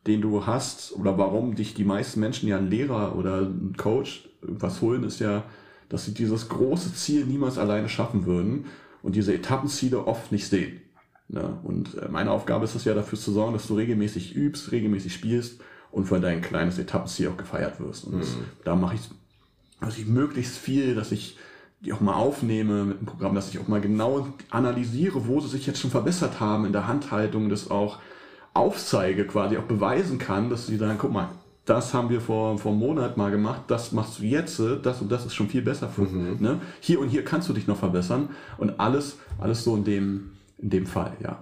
den 0.07 0.21
du 0.21 0.47
hast, 0.47 0.95
oder 0.95 1.19
warum 1.19 1.55
dich 1.55 1.75
die 1.75 1.85
meisten 1.85 2.21
Menschen 2.21 2.49
ja 2.49 2.57
einen 2.57 2.71
Lehrer 2.71 3.17
oder 3.17 3.39
einen 3.39 3.75
Coach 3.77 4.29
was 4.41 4.81
holen, 4.81 5.05
ist 5.05 5.21
ja, 5.21 5.45
dass 5.89 6.05
sie 6.05 6.15
dieses 6.15 6.49
große 6.49 6.95
Ziel 6.95 7.27
niemals 7.27 7.59
alleine 7.59 7.89
schaffen 7.89 8.27
würden 8.27 8.67
und 9.03 9.17
diese 9.17 9.35
Etappenziele 9.35 10.07
oft 10.07 10.33
nicht 10.33 10.49
sehen. 10.49 10.81
Ne? 11.29 11.59
Und 11.65 11.97
äh, 11.97 12.09
meine 12.09 12.31
Aufgabe 12.31 12.65
ist 12.65 12.75
es 12.75 12.85
ja 12.85 12.95
dafür 12.95 13.19
zu 13.19 13.33
sorgen, 13.33 13.53
dass 13.53 13.67
du 13.67 13.75
regelmäßig 13.75 14.35
übst, 14.37 14.73
regelmäßig 14.73 15.13
spielst 15.13 15.61
und 15.91 16.07
für 16.07 16.21
dein 16.21 16.41
kleines 16.41 16.79
Etappenziel 16.79 17.29
auch 17.29 17.37
gefeiert 17.37 17.81
wirst. 17.81 18.05
Und 18.05 18.21
das, 18.21 18.37
da 18.65 18.77
mache 18.77 18.97
ich, 18.97 19.01
also 19.81 20.01
ich 20.01 20.07
möglichst 20.07 20.57
viel, 20.57 20.95
dass 20.95 21.11
ich 21.13 21.37
die 21.81 21.93
auch 21.93 22.01
mal 22.01 22.15
aufnehme 22.15 22.85
mit 22.85 23.01
dem 23.01 23.07
Programm, 23.07 23.35
dass 23.35 23.51
ich 23.51 23.59
auch 23.59 23.69
mal 23.69 23.81
genau 23.81 24.29
analysiere, 24.51 25.27
wo 25.27 25.41
sie 25.41 25.49
sich 25.49 25.67
jetzt 25.67 25.81
schon 25.81 25.91
verbessert 25.91 26.41
haben 26.41 26.65
in 26.65 26.73
der 26.73 26.87
Handhaltung, 26.89 27.49
das 27.49 27.71
auch 27.71 27.99
aufzeige, 28.57 29.27
quasi 29.27 29.57
auch 29.57 29.65
beweisen 29.65 30.19
kann, 30.19 30.51
dass 30.51 30.67
sie 30.67 30.77
sagen, 30.77 30.99
guck 30.99 31.13
mal, 31.13 31.29
das 31.65 31.93
haben 31.95 32.11
wir 32.11 32.21
vor, 32.21 32.59
vor 32.59 32.73
einem 32.73 32.81
Monat 32.81 33.17
mal 33.17 33.31
gemacht, 33.31 33.63
das 33.67 33.93
machst 33.93 34.21
du 34.21 34.23
jetzt, 34.23 34.61
das 34.83 35.01
und 35.01 35.11
das 35.11 35.27
ist 35.27 35.35
schon 35.35 35.49
viel 35.49 35.63
besser. 35.63 35.91
Mhm. 35.97 36.37
Ne? 36.41 36.61
Hier 36.81 37.01
und 37.01 37.09
hier 37.09 37.25
kannst 37.25 37.49
du 37.49 37.53
dich 37.53 37.67
noch 37.67 37.77
verbessern 37.77 38.31
und 38.59 38.79
alles, 38.79 39.19
alles 39.39 39.65
so 39.65 39.75
in 39.77 39.85
dem, 39.85 40.31
in 40.59 40.71
dem 40.71 40.87
Fall, 40.87 41.13
ja 41.23 41.41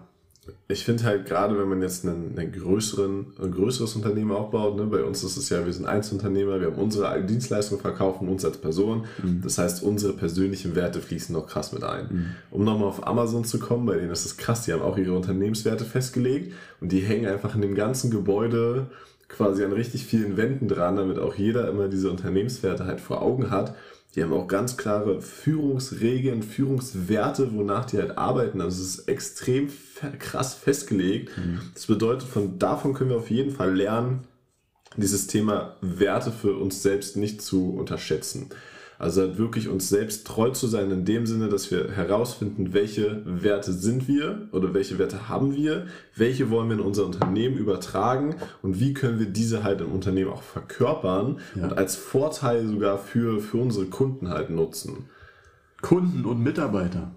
ich 0.69 0.85
finde 0.85 1.05
halt 1.05 1.27
gerade, 1.27 1.59
wenn 1.59 1.69
man 1.69 1.83
jetzt 1.83 2.07
einen, 2.07 2.39
einen 2.39 2.53
größeren, 2.53 3.35
ein 3.43 3.53
größeres 3.53 3.97
Unternehmen 3.97 4.31
aufbaut, 4.31 4.77
ne, 4.77 4.85
bei 4.85 5.03
uns 5.03 5.23
ist 5.23 5.37
es 5.37 5.49
ja, 5.51 5.65
wir 5.65 5.73
sind 5.73 5.87
Einzelunternehmer, 5.87 6.61
wir 6.61 6.69
haben 6.69 6.79
unsere 6.79 7.23
Dienstleistungen 7.23 7.81
verkaufen, 7.81 8.29
uns 8.29 8.45
als 8.45 8.59
Person. 8.59 9.05
Mhm. 9.23 9.41
Das 9.43 9.59
heißt, 9.59 9.83
unsere 9.83 10.13
persönlichen 10.13 10.75
Werte 10.75 11.01
fließen 11.01 11.35
noch 11.35 11.47
krass 11.47 11.73
mit 11.73 11.85
ein. 11.85 12.09
Mhm. 12.11 12.27
Um 12.51 12.65
nochmal 12.65 12.89
auf 12.89 13.07
Amazon 13.07 13.45
zu 13.45 13.59
kommen, 13.59 13.87
bei 13.87 13.97
denen 13.97 14.11
ist 14.11 14.27
es 14.27 14.37
krass, 14.37 14.65
die 14.65 14.73
haben 14.73 14.83
auch 14.83 14.99
ihre 14.99 15.15
Unternehmenswerte 15.15 15.85
festgelegt 15.85 16.53
und 16.81 16.93
die 16.93 17.01
hängen 17.01 17.27
einfach 17.27 17.55
in 17.55 17.63
dem 17.63 17.75
ganzen 17.75 18.11
Gebäude 18.11 18.87
quasi 19.29 19.65
an 19.65 19.73
richtig 19.73 20.07
vielen 20.07 20.37
Wänden 20.37 20.69
dran, 20.69 20.97
damit 20.97 21.19
auch 21.19 21.35
jeder 21.35 21.69
immer 21.69 21.89
diese 21.89 22.11
Unternehmenswerte 22.11 22.87
halt 22.87 23.01
vor 23.01 23.23
Augen 23.23 23.51
hat. 23.51 23.75
Die 24.15 24.23
haben 24.23 24.33
auch 24.33 24.47
ganz 24.47 24.77
klare 24.77 25.21
Führungsregeln, 25.21 26.43
Führungswerte, 26.43 27.53
wonach 27.53 27.85
die 27.85 27.99
halt 27.99 28.17
arbeiten. 28.17 28.61
Also 28.61 28.83
es 28.83 28.99
ist 28.99 29.09
extrem 29.09 29.69
krass 30.21 30.55
festgelegt. 30.55 31.37
Mhm. 31.37 31.61
Das 31.75 31.87
bedeutet, 31.87 32.29
von 32.29 32.59
davon 32.59 32.95
können 32.95 33.11
wir 33.11 33.17
auf 33.17 33.31
jeden 33.31 33.51
Fall 33.51 33.75
lernen, 33.75 34.27
dieses 34.97 35.27
Thema 35.27 35.77
Werte 35.81 36.31
für 36.31 36.57
uns 36.57 36.83
selbst 36.83 37.17
nicht 37.17 37.43
zu 37.43 37.75
unterschätzen. 37.75 38.51
Also 38.99 39.23
halt 39.23 39.39
wirklich 39.39 39.69
uns 39.69 39.89
selbst 39.89 40.27
treu 40.27 40.51
zu 40.51 40.67
sein 40.67 40.91
in 40.91 41.05
dem 41.05 41.27
Sinne, 41.27 41.49
dass 41.49 41.71
wir 41.71 41.91
herausfinden, 41.91 42.73
welche 42.73 43.23
Werte 43.25 43.73
sind 43.73 44.07
wir 44.07 44.49
oder 44.53 44.73
welche 44.73 44.99
Werte 44.99 45.29
haben 45.29 45.55
wir, 45.57 45.87
welche 46.15 46.51
wollen 46.51 46.69
wir 46.69 46.77
in 46.77 46.83
unser 46.83 47.05
Unternehmen 47.05 47.57
übertragen 47.57 48.37
und 48.63 48.79
wie 48.81 48.95
können 48.95 49.19
wir 49.19 49.27
diese 49.27 49.65
halt 49.65 49.81
im 49.81 49.93
Unternehmen 49.93 50.31
auch 50.31 50.43
verkörpern 50.43 51.39
ja. 51.57 51.65
und 51.65 51.77
als 51.77 51.97
Vorteil 51.97 52.67
sogar 52.67 52.99
für, 52.99 53.41
für 53.41 53.59
unsere 53.59 53.87
Kunden 53.87 54.29
halt 54.29 54.51
nutzen. 54.51 55.07
Kunden 55.83 56.25
und 56.25 56.43
Mitarbeiter. 56.43 57.11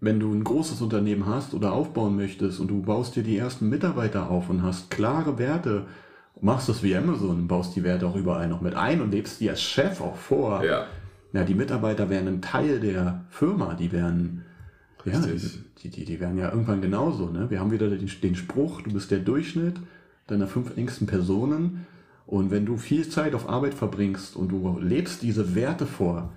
Wenn 0.00 0.18
du 0.18 0.32
ein 0.32 0.42
großes 0.42 0.80
Unternehmen 0.80 1.26
hast 1.26 1.54
oder 1.54 1.72
aufbauen 1.72 2.16
möchtest 2.16 2.58
und 2.58 2.68
du 2.68 2.82
baust 2.82 3.14
dir 3.14 3.22
die 3.22 3.36
ersten 3.36 3.68
Mitarbeiter 3.68 4.30
auf 4.30 4.50
und 4.50 4.64
hast 4.64 4.90
klare 4.90 5.38
Werte, 5.38 5.86
machst 6.42 6.68
das 6.68 6.82
wie 6.82 6.94
Amazon, 6.94 7.46
baust 7.46 7.74
die 7.76 7.84
Werte 7.84 8.06
auch 8.06 8.16
überall 8.16 8.48
noch 8.48 8.60
mit 8.60 8.74
ein 8.74 9.00
und 9.00 9.12
lebst 9.12 9.40
die 9.40 9.48
als 9.48 9.62
Chef 9.62 10.00
auch 10.00 10.16
vor. 10.16 10.62
Ja. 10.64 10.86
Ja, 11.32 11.44
die 11.44 11.54
Mitarbeiter 11.54 12.10
wären 12.10 12.28
ein 12.28 12.42
Teil 12.42 12.78
der 12.78 13.24
Firma, 13.30 13.72
die 13.74 13.90
wären, 13.90 14.42
ja, 15.06 15.18
die, 15.82 15.88
die, 15.88 16.04
die 16.04 16.20
wären 16.20 16.36
ja 16.36 16.50
irgendwann 16.50 16.82
genauso. 16.82 17.30
Ne? 17.30 17.48
Wir 17.48 17.58
haben 17.58 17.70
wieder 17.70 17.88
den, 17.88 18.10
den 18.22 18.34
Spruch, 18.34 18.82
du 18.82 18.92
bist 18.92 19.10
der 19.10 19.20
Durchschnitt 19.20 19.76
deiner 20.26 20.46
fünf 20.46 20.76
engsten 20.76 21.06
Personen. 21.06 21.86
Und 22.26 22.50
wenn 22.50 22.66
du 22.66 22.76
viel 22.76 23.08
Zeit 23.08 23.34
auf 23.34 23.48
Arbeit 23.48 23.74
verbringst 23.74 24.36
und 24.36 24.50
du 24.50 24.78
lebst 24.78 25.22
diese 25.22 25.54
Werte 25.54 25.86
vor, 25.86 26.32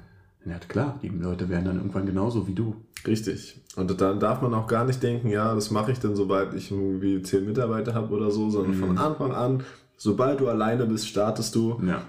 ja 0.45 0.57
klar, 0.67 0.99
die 1.01 1.09
Leute 1.09 1.49
werden 1.49 1.65
dann 1.65 1.77
irgendwann 1.77 2.05
genauso 2.05 2.47
wie 2.47 2.53
du. 2.53 2.75
Richtig. 3.05 3.61
Und 3.75 3.99
dann 3.99 4.19
darf 4.19 4.41
man 4.41 4.53
auch 4.53 4.67
gar 4.67 4.85
nicht 4.85 5.01
denken, 5.03 5.29
ja, 5.29 5.53
das 5.53 5.71
mache 5.71 5.91
ich 5.91 5.99
dann, 5.99 6.15
sobald 6.15 6.53
ich 6.53 6.71
irgendwie 6.71 7.21
zehn 7.21 7.45
Mitarbeiter 7.45 7.93
habe 7.93 8.13
oder 8.13 8.31
so, 8.31 8.49
sondern 8.49 8.75
mhm. 8.75 8.79
von 8.79 8.97
Anfang 8.97 9.31
an 9.33 9.63
Sobald 9.97 10.39
du 10.39 10.47
alleine 10.47 10.85
bist, 10.85 11.07
startest 11.07 11.55
du. 11.55 11.81
Ja. 11.85 12.03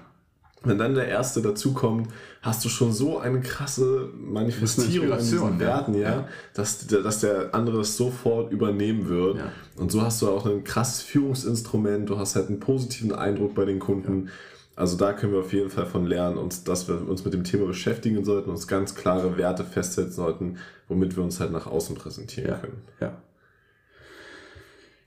Wenn 0.63 0.79
dann 0.79 0.95
der 0.95 1.07
Erste 1.07 1.41
dazukommt, 1.41 2.09
hast 2.41 2.65
du 2.65 2.69
schon 2.69 2.91
so 2.91 3.19
eine 3.19 3.41
krasse 3.41 4.09
Manifestierung 4.15 5.11
in 5.11 5.17
diesen 5.17 5.59
Werten, 5.59 5.93
ja, 5.93 6.09
ja, 6.09 6.27
Dass, 6.55 6.87
dass 6.87 7.19
der 7.19 7.53
andere 7.53 7.81
es 7.81 7.95
sofort 7.95 8.51
übernehmen 8.51 9.07
wird. 9.07 9.37
Ja. 9.37 9.51
Und 9.75 9.91
so 9.91 10.01
hast 10.01 10.21
du 10.21 10.29
auch 10.29 10.45
ein 10.45 10.63
krasses 10.63 11.03
Führungsinstrument, 11.03 12.09
du 12.09 12.17
hast 12.17 12.35
halt 12.35 12.49
einen 12.49 12.59
positiven 12.59 13.13
Eindruck 13.13 13.53
bei 13.53 13.65
den 13.65 13.79
Kunden. 13.79 14.25
Ja. 14.25 14.31
Also 14.75 14.97
da 14.97 15.13
können 15.13 15.33
wir 15.33 15.39
auf 15.39 15.53
jeden 15.53 15.69
Fall 15.69 15.85
von 15.85 16.05
lernen, 16.05 16.37
und 16.37 16.67
dass 16.67 16.87
wir 16.87 17.07
uns 17.07 17.23
mit 17.23 17.33
dem 17.33 17.43
Thema 17.43 17.65
beschäftigen 17.65 18.23
sollten, 18.25 18.49
uns 18.49 18.67
ganz 18.67 18.93
klare 18.95 19.37
Werte 19.37 19.63
festsetzen 19.63 20.13
sollten, 20.13 20.57
womit 20.87 21.15
wir 21.15 21.23
uns 21.23 21.39
halt 21.39 21.51
nach 21.51 21.67
außen 21.67 21.95
präsentieren 21.95 22.61
können. 22.61 22.81
Ja. 22.99 23.17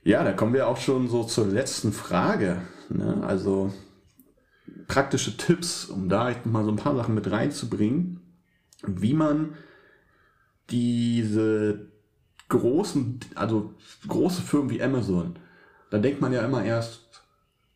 Ja, 0.03 0.23
da 0.23 0.33
kommen 0.33 0.53
wir 0.53 0.67
auch 0.67 0.77
schon 0.77 1.07
so 1.07 1.23
zur 1.23 1.47
letzten 1.47 1.93
Frage. 1.93 2.61
Ne? 2.89 3.23
Also 3.25 3.71
praktische 4.87 5.37
Tipps, 5.37 5.85
um 5.85 6.09
da 6.09 6.35
mal 6.45 6.65
so 6.65 6.71
ein 6.71 6.77
paar 6.77 6.95
Sachen 6.95 7.15
mit 7.15 7.29
reinzubringen, 7.29 8.19
wie 8.85 9.13
man 9.13 9.53
diese 10.69 11.87
großen, 12.49 13.19
also 13.35 13.73
große 14.07 14.41
Firmen 14.41 14.69
wie 14.69 14.83
Amazon, 14.83 15.35
da 15.89 15.97
denkt 15.99 16.21
man 16.21 16.33
ja 16.33 16.43
immer 16.43 16.63
erst, 16.63 17.23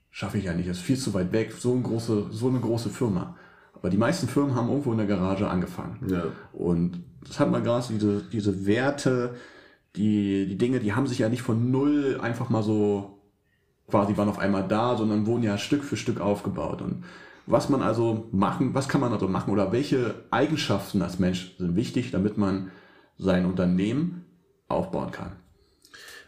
schaffe 0.10 0.38
ich 0.38 0.46
ja 0.46 0.54
nicht, 0.54 0.68
ist 0.68 0.82
viel 0.82 0.98
zu 0.98 1.14
weit 1.14 1.32
weg, 1.32 1.54
so 1.54 1.74
eine 1.74 1.82
große, 1.82 2.28
so 2.32 2.48
eine 2.48 2.60
große 2.60 2.90
Firma. 2.90 3.38
Aber 3.74 3.90
die 3.90 3.98
meisten 3.98 4.28
Firmen 4.28 4.56
haben 4.56 4.70
irgendwo 4.70 4.92
in 4.92 4.98
der 4.98 5.08
Garage 5.08 5.48
angefangen. 5.48 6.00
Ja. 6.10 6.24
Und 6.54 7.04
das 7.28 7.40
hat 7.40 7.52
man 7.52 7.64
gerade 7.64 7.86
diese, 7.90 8.24
diese 8.24 8.66
Werte, 8.66 9.36
die, 9.96 10.46
die 10.48 10.58
Dinge, 10.58 10.80
die 10.80 10.94
haben 10.94 11.08
sich 11.08 11.20
ja 11.20 11.30
nicht 11.30 11.42
von 11.42 11.72
null 11.72 12.20
einfach 12.22 12.50
mal 12.50 12.64
so 12.64 13.16
quasi 13.88 14.18
waren 14.18 14.30
auf 14.30 14.40
einmal 14.40 14.68
da, 14.68 14.98
sondern 14.98 15.26
wurden 15.26 15.44
ja 15.44 15.58
Stück 15.58 15.84
für 15.84 15.98
Stück 15.98 16.20
aufgebaut. 16.20 16.82
Und 16.82 17.04
was 17.46 17.70
man 17.70 17.82
also 17.82 18.28
machen, 18.32 18.74
was 18.74 18.90
kann 18.90 19.02
man 19.02 19.14
also 19.14 19.28
machen 19.28 19.52
oder 19.52 19.72
welche 19.72 20.16
Eigenschaften 20.32 21.02
als 21.02 21.20
Mensch 21.20 21.56
sind 21.58 21.76
wichtig, 21.76 22.12
damit 22.12 22.38
man 22.38 22.72
sein 23.18 23.46
Unternehmen 23.46 24.26
aufbauen 24.68 25.12
kann? 25.12 25.34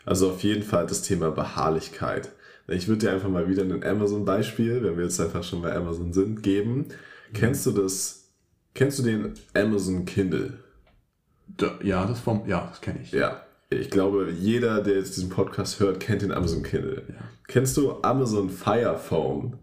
Also 0.06 0.30
auf 0.30 0.44
jeden 0.44 0.64
Fall 0.64 0.86
das 0.86 1.02
Thema 1.02 1.32
Beharrlichkeit. 1.32 2.32
Ich 2.68 2.88
würde 2.88 3.06
dir 3.06 3.14
einfach 3.14 3.30
mal 3.30 3.50
wieder 3.50 3.64
ein 3.64 3.84
Amazon-Beispiel, 3.84 4.84
wenn 4.84 4.98
wir 4.98 5.06
jetzt 5.06 5.20
einfach 5.20 5.44
schon 5.44 5.62
bei 5.62 5.76
Amazon 5.76 6.14
sind, 6.14 6.44
geben. 6.44 6.90
Kennst 7.34 7.66
du 7.66 7.72
das? 7.72 8.30
Kennst 8.74 9.00
du 9.00 9.04
den 9.04 9.34
Amazon 9.54 10.06
Kindle? 10.06 10.60
Ja, 11.82 12.06
das 12.06 12.20
vom, 12.20 12.48
ja, 12.48 12.68
das 12.68 12.82
kenne 12.82 13.00
ich. 13.02 13.12
Ja, 13.12 13.47
ich 13.70 13.90
glaube, 13.90 14.32
jeder, 14.32 14.82
der 14.82 14.96
jetzt 14.96 15.18
diesen 15.18 15.30
Podcast 15.30 15.80
hört, 15.80 16.00
kennt 16.00 16.22
den 16.22 16.32
Amazon 16.32 16.64
Kindle. 16.64 17.04
Ja. 17.08 17.16
Kennst 17.48 17.76
du 17.78 18.02
Amazon 18.02 18.50
Fire 18.50 18.98
Phone? 18.98 19.58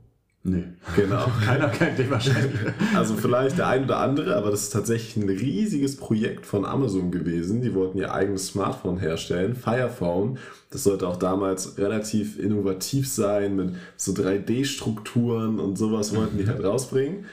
Nee. 0.46 0.64
Genau. 0.94 1.26
Keiner 1.44 1.68
kennt 1.68 1.98
den 1.98 2.10
wahrscheinlich. 2.10 2.52
Also 2.94 3.14
vielleicht 3.14 3.56
der 3.56 3.68
ein 3.68 3.84
oder 3.84 3.98
andere, 3.98 4.36
aber 4.36 4.50
das 4.50 4.64
ist 4.64 4.74
tatsächlich 4.74 5.16
ein 5.16 5.28
riesiges 5.28 5.96
Projekt 5.96 6.44
von 6.44 6.66
Amazon 6.66 7.10
gewesen. 7.10 7.62
Die 7.62 7.74
wollten 7.74 7.96
ihr 7.96 8.12
eigenes 8.12 8.48
Smartphone 8.48 8.98
herstellen, 8.98 9.56
Fire 9.56 9.88
Phone. 9.88 10.38
Das 10.70 10.84
sollte 10.84 11.08
auch 11.08 11.16
damals 11.16 11.78
relativ 11.78 12.38
innovativ 12.38 13.08
sein 13.08 13.56
mit 13.56 13.74
so 13.96 14.12
3D-Strukturen 14.12 15.58
und 15.58 15.78
sowas 15.78 16.14
wollten 16.14 16.36
die 16.36 16.46
halt 16.46 16.62
rausbringen 16.62 17.24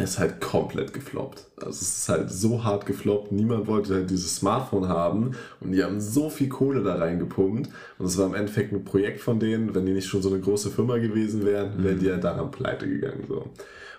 ist 0.00 0.18
halt 0.18 0.40
komplett 0.40 0.92
gefloppt. 0.92 1.46
Also 1.56 1.70
es 1.70 1.82
ist 1.82 2.08
halt 2.08 2.30
so 2.30 2.64
hart 2.64 2.86
gefloppt. 2.86 3.32
Niemand 3.32 3.66
wollte 3.66 3.94
halt 3.94 4.10
dieses 4.10 4.36
Smartphone 4.36 4.88
haben 4.88 5.32
und 5.60 5.72
die 5.72 5.82
haben 5.82 6.00
so 6.00 6.30
viel 6.30 6.48
Kohle 6.48 6.82
da 6.82 6.96
reingepumpt. 6.96 7.68
Und 7.98 8.06
es 8.06 8.18
war 8.18 8.26
im 8.26 8.34
Endeffekt 8.34 8.72
ein 8.72 8.84
Projekt 8.84 9.20
von 9.20 9.38
denen. 9.38 9.74
Wenn 9.74 9.86
die 9.86 9.92
nicht 9.92 10.08
schon 10.08 10.22
so 10.22 10.30
eine 10.30 10.40
große 10.40 10.70
Firma 10.70 10.98
gewesen 10.98 11.44
wären, 11.44 11.82
wären 11.84 11.98
die 11.98 12.06
ja 12.06 12.16
daran 12.16 12.50
pleite 12.50 12.88
gegangen. 12.88 13.24
So. 13.28 13.50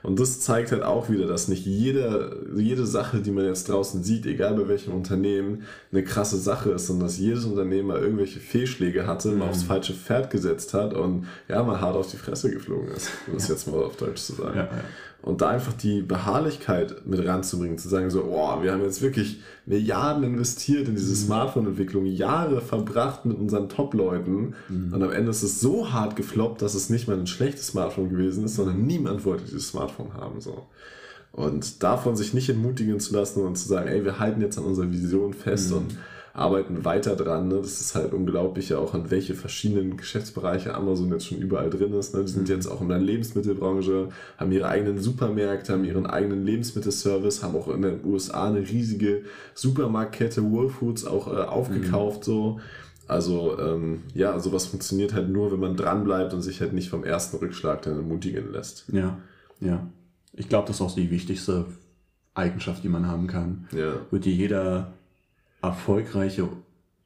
Und 0.03 0.19
das 0.19 0.39
zeigt 0.39 0.71
halt 0.71 0.81
auch 0.81 1.09
wieder, 1.09 1.27
dass 1.27 1.47
nicht 1.47 1.65
jede, 1.65 2.47
jede 2.55 2.85
Sache, 2.85 3.19
die 3.19 3.31
man 3.31 3.45
jetzt 3.45 3.69
draußen 3.69 4.03
sieht, 4.03 4.25
egal 4.25 4.55
bei 4.55 4.67
welchem 4.67 4.93
Unternehmen, 4.93 5.63
eine 5.91 6.03
krasse 6.03 6.37
Sache 6.37 6.71
ist, 6.71 6.87
sondern 6.87 7.07
dass 7.07 7.19
jedes 7.19 7.45
Unternehmen 7.45 7.89
mal 7.89 7.99
irgendwelche 7.99 8.39
Fehlschläge 8.39 9.05
hatte, 9.05 9.29
mhm. 9.29 9.39
mal 9.39 9.49
aufs 9.49 9.63
falsche 9.63 9.93
Pferd 9.93 10.31
gesetzt 10.31 10.73
hat 10.73 10.93
und 10.93 11.27
ja, 11.47 11.61
mal 11.61 11.79
hart 11.79 11.95
auf 11.95 12.09
die 12.09 12.17
Fresse 12.17 12.49
geflogen 12.49 12.89
ist, 12.89 13.11
um 13.27 13.35
das 13.35 13.47
jetzt 13.47 13.67
mal 13.67 13.83
auf 13.83 13.95
Deutsch 13.95 14.21
zu 14.21 14.33
sagen. 14.33 14.57
Ja, 14.57 14.63
ja. 14.63 14.83
Und 15.23 15.41
da 15.41 15.49
einfach 15.49 15.73
die 15.73 16.01
Beharrlichkeit 16.01 17.05
mit 17.05 17.23
ranzubringen, 17.25 17.77
zu 17.77 17.89
sagen 17.89 18.09
so, 18.09 18.23
oh, 18.23 18.63
wir 18.63 18.71
haben 18.71 18.81
jetzt 18.81 19.03
wirklich 19.03 19.39
Milliarden 19.67 20.23
investiert 20.23 20.87
in 20.87 20.95
diese 20.95 21.11
mhm. 21.11 21.27
Smartphone-Entwicklung, 21.27 22.05
Jahre 22.05 22.59
verbracht 22.59 23.25
mit 23.25 23.37
unseren 23.37 23.69
Top-Leuten 23.69 24.55
mhm. 24.67 24.93
und 24.93 25.03
am 25.03 25.11
Ende 25.11 25.29
ist 25.29 25.43
es 25.43 25.61
so 25.61 25.91
hart 25.91 26.15
gefloppt, 26.15 26.63
dass 26.63 26.73
es 26.73 26.89
nicht 26.89 27.07
mal 27.07 27.19
ein 27.19 27.27
schlechtes 27.27 27.67
Smartphone 27.67 28.09
gewesen 28.09 28.45
ist, 28.45 28.55
sondern 28.55 28.83
niemand 28.85 29.23
wollte 29.23 29.43
dieses 29.43 29.69
Smartphone 29.69 30.15
haben. 30.15 30.41
So. 30.41 30.65
Und 31.31 31.83
davon 31.83 32.15
sich 32.15 32.33
nicht 32.33 32.49
entmutigen 32.49 32.99
zu 32.99 33.13
lassen 33.13 33.41
und 33.41 33.57
zu 33.57 33.67
sagen, 33.67 33.87
ey, 33.89 34.03
wir 34.03 34.17
halten 34.17 34.41
jetzt 34.41 34.57
an 34.57 34.65
unserer 34.65 34.91
Vision 34.91 35.33
fest 35.33 35.69
mhm. 35.69 35.77
und 35.77 35.97
arbeiten 36.33 36.85
weiter 36.85 37.15
dran. 37.15 37.47
Ne? 37.47 37.55
Das 37.55 37.81
ist 37.81 37.95
halt 37.95 38.13
unglaublich, 38.13 38.69
ja 38.69 38.77
auch 38.77 38.93
an 38.93 39.11
welche 39.11 39.33
verschiedenen 39.33 39.97
Geschäftsbereiche 39.97 40.73
Amazon 40.73 41.11
jetzt 41.11 41.27
schon 41.27 41.39
überall 41.39 41.69
drin 41.69 41.93
ist. 41.93 42.13
Ne? 42.15 42.21
Die 42.21 42.31
sind 42.31 42.47
mhm. 42.47 42.55
jetzt 42.55 42.67
auch 42.67 42.81
in 42.81 42.89
der 42.89 42.99
Lebensmittelbranche, 42.99 44.09
haben 44.37 44.51
ihre 44.51 44.67
eigenen 44.67 44.99
Supermärkte, 44.99 45.73
haben 45.73 45.83
ihren 45.83 46.05
eigenen 46.05 46.45
Lebensmittelservice, 46.45 47.43
haben 47.43 47.55
auch 47.55 47.67
in 47.67 47.81
den 47.81 48.05
USA 48.05 48.47
eine 48.47 48.59
riesige 48.59 49.23
Supermarktkette 49.53 50.43
Whole 50.43 50.69
Foods 50.69 51.05
auch 51.05 51.27
äh, 51.27 51.41
aufgekauft. 51.41 52.19
Mhm. 52.19 52.31
so. 52.31 52.59
Also 53.07 53.59
ähm, 53.59 54.03
ja, 54.13 54.39
sowas 54.39 54.67
funktioniert 54.67 55.13
halt 55.13 55.27
nur, 55.27 55.51
wenn 55.51 55.59
man 55.59 55.75
dran 55.75 56.05
bleibt 56.05 56.33
und 56.33 56.41
sich 56.41 56.61
halt 56.61 56.71
nicht 56.71 56.89
vom 56.89 57.03
ersten 57.03 57.37
Rückschlag 57.37 57.81
dann 57.81 57.97
ermutigen 57.97 58.53
lässt. 58.53 58.85
Ja, 58.89 59.17
ja. 59.59 59.89
Ich 60.33 60.47
glaube, 60.47 60.67
das 60.67 60.77
ist 60.77 60.81
auch 60.81 60.95
die 60.95 61.11
wichtigste 61.11 61.65
Eigenschaft, 62.33 62.85
die 62.85 62.89
man 62.89 63.07
haben 63.07 63.27
kann. 63.27 63.67
Ja. 63.73 63.95
Wird 64.11 64.23
dir 64.23 64.33
jeder 64.33 64.93
erfolgreiche 65.61 66.49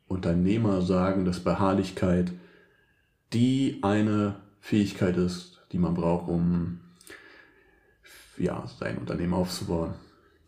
Unternehmer 0.07 0.81
sagen, 0.81 1.25
dass 1.25 1.39
Beharrlichkeit 1.39 2.31
die 3.33 3.79
eine 3.81 4.35
Fähigkeit 4.61 5.17
ist, 5.17 5.61
die 5.71 5.77
man 5.77 5.93
braucht, 5.93 6.29
um 6.29 6.79
ja, 8.37 8.65
sein 8.79 8.97
Unternehmen 8.97 9.33
aufzubauen. 9.33 9.93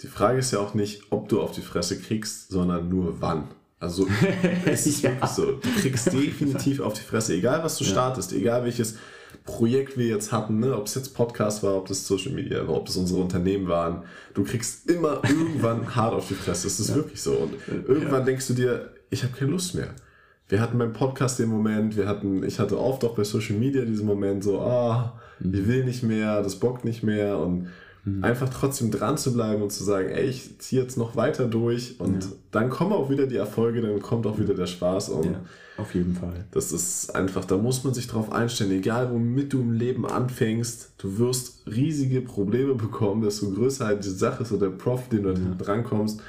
Die 0.02 0.08
Frage 0.08 0.40
ist 0.40 0.52
ja 0.52 0.60
auch 0.60 0.74
nicht, 0.74 1.04
ob 1.12 1.28
du 1.30 1.42
auf 1.42 1.52
die 1.52 1.62
Fresse 1.62 2.00
kriegst, 2.00 2.50
sondern 2.50 2.88
nur 2.90 3.20
wann. 3.22 3.48
Also 3.80 4.08
es 4.66 4.86
ist 4.88 5.02
Ja. 5.02 5.12
wirklich 5.12 5.30
so. 5.32 5.46
Du 5.54 5.70
kriegst 5.82 6.08
definitiv 6.14 6.80
auf 6.82 6.94
die 6.94 7.02
Fresse, 7.02 7.34
egal 7.34 7.64
was 7.64 7.78
du 7.78 7.84
startest, 7.84 8.32
egal 8.34 8.64
welches 8.64 8.98
Projekt 9.48 9.98
wir 9.98 10.06
jetzt 10.06 10.32
hatten, 10.32 10.60
ne? 10.60 10.76
ob 10.76 10.86
es 10.86 10.94
jetzt 10.94 11.16
Podcast 11.16 11.64
war, 11.64 11.76
ob 11.76 11.88
das 11.88 12.06
Social 12.06 12.34
Media 12.34 12.68
war, 12.68 12.76
ob 12.76 12.86
das 12.86 12.98
unsere 12.98 13.20
Unternehmen 13.20 13.68
waren. 13.68 14.04
Du 14.36 14.44
kriegst 14.44 14.88
immer 14.92 15.22
irgendwann 15.28 15.96
hart 15.96 16.14
auf 16.14 16.28
die 16.28 16.36
Fresse. 16.36 16.68
Das 16.68 16.80
ist 16.80 16.94
wirklich 16.94 17.22
so. 17.22 17.32
Und 17.32 17.56
irgendwann 17.88 18.26
denkst 18.26 18.48
du 18.48 18.54
dir, 18.54 18.92
ich 19.10 19.24
habe 19.24 19.34
keine 19.34 19.50
Lust 19.50 19.74
mehr. 19.74 19.96
Wir 20.50 20.62
hatten 20.62 20.78
beim 20.78 20.94
Podcast 20.94 21.40
den 21.40 21.50
Moment, 21.50 21.98
wir 21.98 22.08
hatten, 22.08 22.44
ich 22.44 22.60
hatte 22.60 22.80
oft 22.80 23.04
auch 23.04 23.16
bei 23.16 23.24
Social 23.24 23.56
Media 23.56 23.84
diesen 23.84 24.06
Moment 24.06 24.44
so, 24.44 24.62
ah, 24.62 25.20
ich 25.40 25.68
will 25.68 25.84
nicht 25.84 26.04
mehr, 26.04 26.42
das 26.42 26.58
bockt 26.58 26.86
nicht 26.86 27.04
mehr 27.04 27.38
und 27.40 27.70
einfach 28.22 28.50
trotzdem 28.50 28.92
dran 28.92 29.18
zu 29.18 29.34
bleiben 29.34 29.62
und 29.62 29.72
zu 29.72 29.84
sagen, 29.84 30.10
ey, 30.10 30.26
ich 30.26 30.60
ziehe 30.60 30.82
jetzt 30.82 30.98
noch 30.98 31.16
weiter 31.16 31.46
durch 31.46 32.00
und 32.00 32.28
dann 32.52 32.70
kommen 32.70 32.94
auch 32.94 33.10
wieder 33.10 33.28
die 33.28 33.36
Erfolge, 33.36 33.82
dann 33.82 34.02
kommt 34.02 34.26
auch 34.28 34.40
wieder 34.40 34.54
der 34.54 34.68
Spaß 34.68 35.10
und 35.10 35.26
Ja, 35.26 35.42
auf 35.78 35.94
jeden 35.94 36.16
Fall. 36.16 36.46
das 36.52 36.72
ist 36.72 37.16
einfach, 37.16 37.46
da 37.46 37.58
muss 37.58 37.84
man 37.84 37.94
sich 37.94 38.08
drauf 38.08 38.32
einstellen, 38.32 38.72
egal 38.72 39.12
womit 39.12 39.54
du 39.54 39.60
im 39.60 39.74
Leben 39.74 40.06
anfängst, 40.06 40.94
du 40.98 41.18
wirst 41.18 41.64
riesige 41.68 42.22
Probleme 42.22 42.76
bekommen, 42.76 43.24
desto 43.24 43.52
größer 43.52 43.86
halt 43.86 44.06
die 44.06 44.10
Sache 44.10 44.44
ist 44.44 44.52
oder 44.52 44.70
der 44.70 44.78
Profit, 44.78 45.14
den 45.14 45.24
du 45.24 45.32
ja. 45.32 45.56
drankommst, 45.58 46.22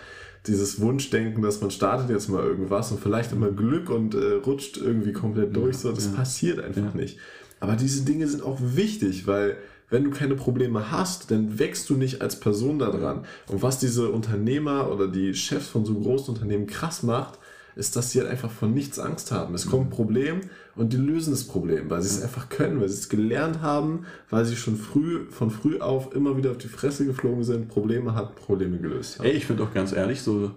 dieses 0.46 0.80
Wunschdenken, 0.80 1.42
dass 1.42 1.60
man 1.60 1.70
startet 1.70 2.10
jetzt 2.10 2.28
mal 2.28 2.42
irgendwas 2.42 2.90
und 2.90 3.00
vielleicht 3.00 3.32
immer 3.32 3.50
Glück 3.50 3.90
und 3.90 4.14
äh, 4.14 4.34
rutscht 4.44 4.78
irgendwie 4.78 5.12
komplett 5.12 5.54
durch, 5.54 5.78
so, 5.78 5.92
das 5.92 6.08
passiert 6.08 6.60
einfach 6.60 6.94
nicht. 6.94 7.18
Aber 7.60 7.74
diese 7.74 8.04
Dinge 8.04 8.26
sind 8.28 8.42
auch 8.42 8.58
wichtig, 8.60 9.26
weil 9.26 9.56
wenn 9.90 10.04
du 10.04 10.10
keine 10.10 10.34
Probleme 10.34 10.90
hast, 10.90 11.30
dann 11.30 11.58
wächst 11.58 11.88
du 11.90 11.94
nicht 11.94 12.20
als 12.20 12.38
Person 12.38 12.78
daran. 12.78 13.24
Und 13.48 13.62
was 13.62 13.78
diese 13.78 14.10
Unternehmer 14.10 14.90
oder 14.92 15.08
die 15.08 15.34
Chefs 15.34 15.68
von 15.68 15.84
so 15.84 15.94
großen 15.94 16.34
Unternehmen 16.34 16.66
krass 16.66 17.02
macht, 17.02 17.38
ist, 17.74 17.94
dass 17.94 18.10
sie 18.10 18.20
halt 18.20 18.28
einfach 18.28 18.50
von 18.50 18.74
nichts 18.74 18.98
Angst 18.98 19.30
haben. 19.30 19.54
Es 19.54 19.66
kommt 19.66 19.86
ein 19.86 19.90
Problem 19.90 20.40
und 20.74 20.92
die 20.92 20.96
lösen 20.96 21.30
das 21.30 21.44
Problem, 21.44 21.88
weil 21.88 22.02
sie 22.02 22.08
es 22.08 22.22
einfach 22.22 22.48
können, 22.48 22.80
weil 22.80 22.88
sie 22.88 22.98
es 22.98 23.08
gelernt 23.08 23.62
haben, 23.62 24.04
weil 24.30 24.44
sie 24.44 24.56
schon 24.56 24.76
früh, 24.76 25.26
von 25.30 25.50
früh 25.50 25.78
auf 25.78 26.12
immer 26.14 26.36
wieder 26.36 26.50
auf 26.50 26.58
die 26.58 26.68
Fresse 26.68 27.06
geflogen 27.06 27.44
sind, 27.44 27.68
Probleme 27.68 28.14
hatten, 28.14 28.34
Probleme 28.34 28.78
gelöst 28.78 29.18
haben. 29.18 29.26
Ey, 29.26 29.32
ich 29.32 29.46
finde 29.46 29.62
auch 29.62 29.72
ganz 29.72 29.92
ehrlich, 29.92 30.22
so 30.22 30.50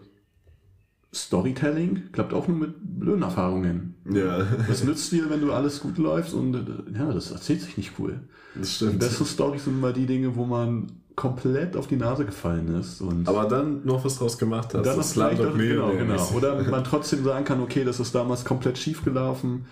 Storytelling 1.14 2.12
klappt 2.14 2.34
auch 2.34 2.48
nur 2.48 2.58
mit 2.58 2.74
blöden 3.00 3.22
Erfahrungen. 3.24 3.96
Ja, 4.10 4.46
Was 4.68 4.84
nützt 4.84 5.12
dir, 5.12 5.30
wenn 5.30 5.42
du 5.42 5.52
alles 5.52 5.82
gut 5.82 5.98
läufst 5.98 6.34
und 6.34 6.56
äh, 6.56 6.98
ja, 6.98 7.12
das 7.12 7.32
erzählt 7.32 7.62
sich 7.62 7.78
nicht 7.78 7.94
cool. 8.00 8.22
das 8.56 8.68
Die 8.70 8.76
stimmt. 8.76 9.00
besten 9.00 9.26
Storys 9.26 9.66
sind 9.66 9.78
immer 9.78 9.92
die 9.94 10.06
Dinge, 10.06 10.36
wo 10.36 10.46
man 10.46 10.88
komplett 11.16 11.76
auf 11.76 11.88
die 11.88 11.98
Nase 11.98 12.26
gefallen 12.26 12.74
ist 12.76 13.02
und 13.02 13.28
Aber 13.28 13.46
dann 13.46 13.86
noch 13.86 14.06
was 14.06 14.18
draus 14.18 14.38
gemacht 14.38 14.74
hast. 14.74 14.86
dann 14.86 14.98
das 14.98 15.14
vielleicht 15.14 15.42
auch, 15.42 15.54
genau, 15.54 15.92
genau. 15.92 16.30
Oder 16.34 16.64
man 16.70 16.84
trotzdem 16.86 17.24
sagen 17.26 17.44
kann, 17.46 17.62
okay, 17.62 17.84
das 17.84 18.00
ist 18.00 18.16
damals 18.16 18.46
komplett 18.46 18.78
schief 18.78 19.04
gelaufen, 19.04 19.66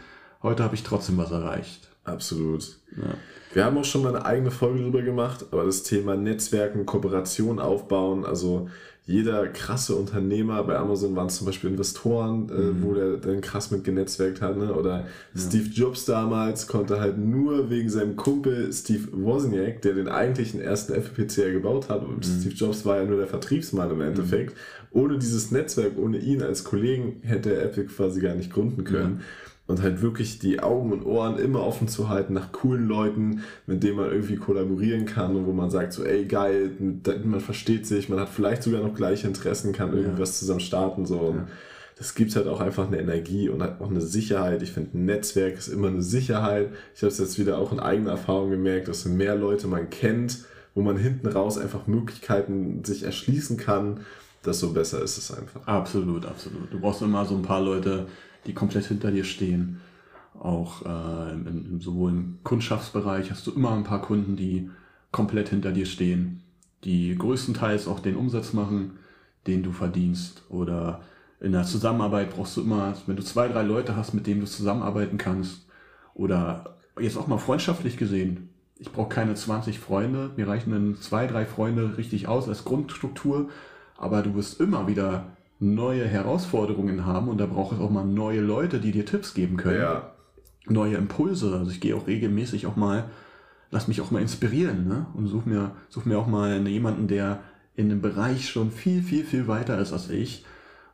heute 0.44 0.64
habe 0.64 0.76
ich 0.76 0.84
trotzdem 0.84 1.18
was 1.18 1.32
erreicht. 1.32 1.89
Absolut. 2.10 2.78
Ja. 2.98 3.16
Wir 3.54 3.66
haben 3.66 3.78
auch 3.78 3.86
schon 3.86 4.04
mal 4.04 4.16
eine 4.16 4.26
eigene 4.26 4.52
Folge 4.52 4.82
drüber 4.82 5.02
gemacht, 5.02 5.46
aber 5.52 5.66
das 5.66 5.84
Thema 5.84 6.16
Netzwerken, 6.16 6.86
Kooperation 6.86 7.60
aufbauen, 7.60 8.26
also 8.26 8.70
jeder 9.08 9.48
krasse 9.48 9.96
Unternehmer, 9.96 10.64
bei 10.64 10.78
Amazon 10.78 11.16
waren 11.16 11.28
es 11.28 11.38
zum 11.38 11.48
Beispiel 11.48 11.72
Investoren, 11.72 12.48
äh, 12.50 12.84
wo 12.84 12.94
der 12.94 13.18
dann 13.18 13.42
krass 13.42 13.72
mit 13.72 13.84
genetzwerkt 13.84 14.40
hat, 14.40 14.56
ne? 14.56 14.72
oder 14.72 15.08
Steve 15.36 15.68
Jobs 15.68 16.06
damals 16.06 16.68
konnte 16.68 17.00
halt 17.00 17.18
nur 17.18 17.72
wegen 17.72 17.90
seinem 17.90 18.16
Kumpel 18.16 18.72
Steve 18.72 19.08
Wozniak, 19.14 19.82
der 19.82 19.96
den 19.96 20.10
eigentlichen 20.10 20.62
ersten 20.62 20.94
FPCR 20.94 21.52
gebaut 21.52 21.90
hat, 21.90 22.06
und 22.06 22.24
Steve 22.24 22.54
Jobs 22.54 22.86
war 22.86 22.98
ja 22.98 23.06
nur 23.06 23.18
der 23.18 23.28
Vertriebsmann 23.28 23.90
im 23.90 24.02
Endeffekt, 24.02 24.56
ohne 24.92 25.18
dieses 25.18 25.50
Netzwerk, 25.50 25.98
ohne 25.98 26.20
ihn 26.20 26.44
als 26.44 26.64
Kollegen 26.64 27.22
hätte 27.24 27.56
er 27.56 27.64
Apple 27.64 27.86
quasi 27.86 28.22
gar 28.22 28.36
nicht 28.36 28.54
gründen 28.54 28.84
können 28.84 29.22
und 29.70 29.84
halt 29.84 30.02
wirklich 30.02 30.40
die 30.40 30.62
Augen 30.62 30.92
und 30.92 31.06
Ohren 31.06 31.38
immer 31.38 31.64
offen 31.64 31.88
zu 31.88 32.10
halten 32.10 32.34
nach 32.34 32.52
coolen 32.52 32.88
Leuten, 32.88 33.44
mit 33.68 33.84
denen 33.84 33.98
man 33.98 34.10
irgendwie 34.12 34.36
kollaborieren 34.36 35.06
kann 35.06 35.36
und 35.36 35.46
wo 35.46 35.54
man 35.54 35.70
sagt 35.70 35.94
so, 35.94 36.04
ey 36.04 36.26
geil, 36.26 36.72
man 37.24 37.40
versteht 37.40 37.86
sich, 37.86 38.10
man 38.10 38.20
hat 38.20 38.30
vielleicht 38.30 38.64
sogar 38.64 38.82
noch 38.82 38.96
gleiche 38.96 39.28
Interessen, 39.28 39.72
kann 39.72 39.94
irgendwas 39.94 40.40
zusammen 40.40 40.60
starten 40.60 41.06
so. 41.06 41.20
Und 41.20 41.50
das 41.98 42.16
gibt 42.16 42.36
halt 42.36 42.48
auch 42.48 42.62
einfach 42.62 42.88
eine 42.88 43.00
Energie 43.00 43.48
und 43.48 43.62
auch 43.62 43.92
eine 43.92 44.02
Sicherheit. 44.02 44.64
Ich 44.64 44.72
finde, 44.72 44.98
ein 44.98 45.06
Netzwerk 45.06 45.60
ist 45.60 45.68
immer 45.68 45.90
eine 45.90 46.02
Sicherheit. 46.02 46.70
Ich 46.96 47.04
habe 47.04 47.12
es 47.12 47.20
jetzt 47.20 47.38
wieder 47.38 47.60
auch 47.60 47.72
in 47.72 47.80
eigener 47.80 48.12
Erfahrung 48.12 48.50
gemerkt, 48.50 48.88
dass 48.88 49.04
je 49.04 49.12
mehr 49.12 49.36
Leute 49.36 49.68
man 49.68 49.92
kennt, 49.92 50.46
wo 50.74 50.82
man 50.82 50.98
hinten 50.98 51.28
raus 51.28 51.60
einfach 51.60 51.86
Möglichkeiten 51.86 52.84
sich 52.84 53.04
erschließen 53.04 53.58
kann, 53.58 54.00
desto 54.44 54.70
besser 54.70 55.04
ist 55.04 55.20
es 55.20 55.32
einfach. 55.32 55.68
Absolut, 55.68 56.26
absolut. 56.26 56.74
Du 56.74 56.80
brauchst 56.80 57.04
immer 57.04 57.24
so 57.26 57.36
ein 57.36 57.44
paar 57.44 57.62
Leute, 57.62 58.08
die 58.46 58.54
komplett 58.54 58.86
hinter 58.86 59.12
dir 59.12 59.24
stehen. 59.24 59.82
Auch 60.38 60.86
äh, 60.86 61.34
im, 61.34 61.48
im, 61.48 61.82
sowohl 61.82 62.12
im 62.12 62.40
Kundschaftsbereich 62.44 63.32
hast 63.32 63.46
du 63.48 63.52
immer 63.52 63.74
ein 63.74 63.84
paar 63.84 64.02
Kunden, 64.02 64.36
die 64.36 64.70
komplett 65.12 65.50
hinter 65.50 65.72
dir 65.72 65.86
stehen, 65.86 66.44
die 66.84 67.16
größtenteils 67.16 67.88
auch 67.88 68.00
den 68.00 68.16
Umsatz 68.16 68.54
machen, 68.54 69.00
den 69.48 69.64
du 69.64 69.72
verdienst. 69.72 70.44
Oder 70.50 71.02
in 71.40 71.52
der 71.52 71.64
Zusammenarbeit 71.64 72.36
brauchst 72.36 72.58
du 72.58 72.62
immer, 72.62 72.96
wenn 73.08 73.16
du 73.16 73.24
zwei, 73.24 73.48
drei 73.48 73.64
Leute 73.64 73.96
hast, 73.96 74.14
mit 74.14 74.28
denen 74.28 74.42
du 74.42 74.48
zusammenarbeiten 74.48 75.18
kannst. 75.18 75.66
Oder 76.14 76.78
jetzt 77.00 77.18
auch 77.18 77.28
mal 77.28 77.38
freundschaftlich 77.38 77.98
gesehen. 77.98 78.50
Ich 78.78 78.92
brauche 78.92 79.10
keine 79.10 79.36
20 79.36 79.80
Freunde, 79.80 80.32
mir 80.38 80.48
reichen 80.48 80.72
dann 80.72 80.96
zwei, 80.96 81.28
drei 81.28 81.46
Freunde 81.46 81.98
richtig 81.98 82.28
aus 82.28 82.48
als 82.48 82.64
Grundstruktur. 82.64 83.50
Aber 83.98 84.22
du 84.22 84.36
wirst 84.36 84.62
immer 84.62 84.88
wieder 84.88 85.26
neue 85.60 86.06
Herausforderungen 86.06 87.06
haben 87.06 87.28
und 87.28 87.38
da 87.38 87.46
braucht 87.46 87.74
es 87.74 87.80
auch 87.80 87.90
mal 87.90 88.06
neue 88.06 88.42
Leute, 88.42 88.80
die 88.80 88.92
dir 88.92 89.06
Tipps 89.06 89.34
geben 89.34 89.58
können. 89.58 89.82
Ja, 89.82 90.14
Neue 90.68 90.96
Impulse. 90.96 91.58
Also 91.58 91.72
ich 91.72 91.82
gehe 91.82 91.96
auch 91.96 92.08
regelmäßig 92.08 92.68
auch 92.68 92.76
mal, 92.76 93.10
lass 93.72 93.88
mich 93.88 94.02
auch 94.02 94.12
mal 94.12 94.22
inspirieren 94.22 94.88
ne? 94.88 95.08
und 95.14 95.28
such 95.28 95.46
mir, 95.46 95.72
such 95.90 96.06
mir 96.06 96.18
auch 96.18 96.28
mal 96.28 96.66
jemanden, 96.68 97.08
der 97.08 97.42
in 97.76 97.90
dem 97.90 98.02
Bereich 98.02 98.50
schon 98.50 98.72
viel, 98.72 99.02
viel, 99.02 99.24
viel 99.24 99.48
weiter 99.48 99.80
ist 99.80 99.94
als 99.94 100.10
ich. 100.10 100.46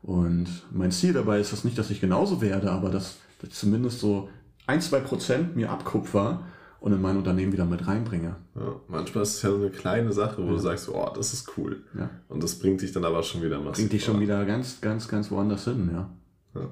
Und 0.01 0.47
mein 0.71 0.91
Ziel 0.91 1.13
dabei 1.13 1.39
ist 1.39 1.51
das 1.51 1.63
nicht, 1.63 1.77
dass 1.77 1.89
ich 1.89 1.99
genauso 1.99 2.41
werde, 2.41 2.71
aber 2.71 2.89
dass, 2.89 3.17
dass 3.41 3.51
zumindest 3.51 3.99
so 3.99 4.29
ein, 4.67 4.81
zwei 4.81 4.99
Prozent 4.99 5.55
mir 5.55 5.71
abkupfer 5.71 6.43
und 6.85 6.93
in 6.93 7.01
mein 7.01 7.17
Unternehmen 7.17 7.51
wieder 7.51 7.65
mit 7.65 7.87
reinbringe. 7.87 8.35
Ja, 8.53 8.75
manchmal 8.87 9.23
ist 9.23 9.37
es 9.37 9.41
ja 9.41 9.49
so 9.49 9.55
eine 9.55 9.71
kleine 9.71 10.13
Sache, 10.13 10.37
wo 10.45 10.51
du 10.51 10.59
sagst, 10.59 10.87
oh, 10.87 11.09
das 11.15 11.33
ist 11.33 11.57
cool. 11.57 11.77
Ja. 11.97 12.11
Und 12.29 12.43
das 12.43 12.59
bringt 12.59 12.79
dich 12.79 12.91
dann 12.91 13.03
aber 13.03 13.23
schon 13.23 13.41
wieder 13.41 13.57
massiv. 13.57 13.77
Bringt 13.77 13.93
dich 13.93 14.05
schon 14.05 14.19
wieder 14.19 14.45
ganz, 14.45 14.81
ganz, 14.81 15.07
ganz 15.07 15.31
woanders 15.31 15.63
hin, 15.63 15.89
ja. 15.91 16.07
Ja. 16.53 16.69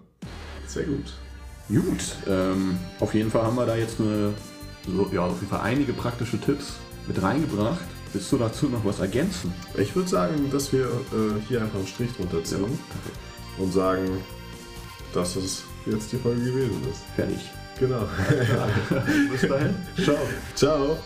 Sehr 0.68 0.84
gut. 0.84 1.14
Gut, 1.68 2.16
ähm, 2.28 2.78
auf 3.00 3.16
jeden 3.16 3.32
Fall 3.32 3.42
haben 3.42 3.56
wir 3.56 3.66
da 3.66 3.76
jetzt 3.76 4.00
eine, 4.00 4.36
so, 4.86 5.10
ja, 5.12 5.22
auf 5.22 5.40
jeden 5.40 5.48
Fall 5.48 5.62
einige 5.62 5.94
praktische 5.94 6.40
Tipps 6.40 6.76
mit 7.08 7.20
reingebracht. 7.20 7.84
Willst 8.14 8.32
du 8.32 8.38
dazu 8.38 8.70
noch 8.70 8.86
was 8.86 9.00
ergänzen? 9.00 9.52
Ich 9.80 9.96
würde 9.96 10.10
sagen, 10.10 10.52
dass 10.52 10.72
wir 10.72 10.86
äh, 10.86 11.42
hier 11.48 11.64
einfach 11.64 11.80
einen 11.80 11.88
Strich 11.88 12.16
drunter 12.16 12.44
ziehen 12.44 12.78
und 13.58 13.74
sagen, 13.74 14.08
dass 15.12 15.36
es 15.38 15.64
jetzt 15.88 16.12
die 16.12 16.18
Folge 16.18 16.44
gewesen 16.44 16.82
ist. 16.92 17.02
Fertig. 17.16 17.50
Genau. 17.80 18.08
Bis 19.32 19.42
dahin. 19.42 19.76
Ciao. 20.04 20.18
Ciao. 20.56 20.98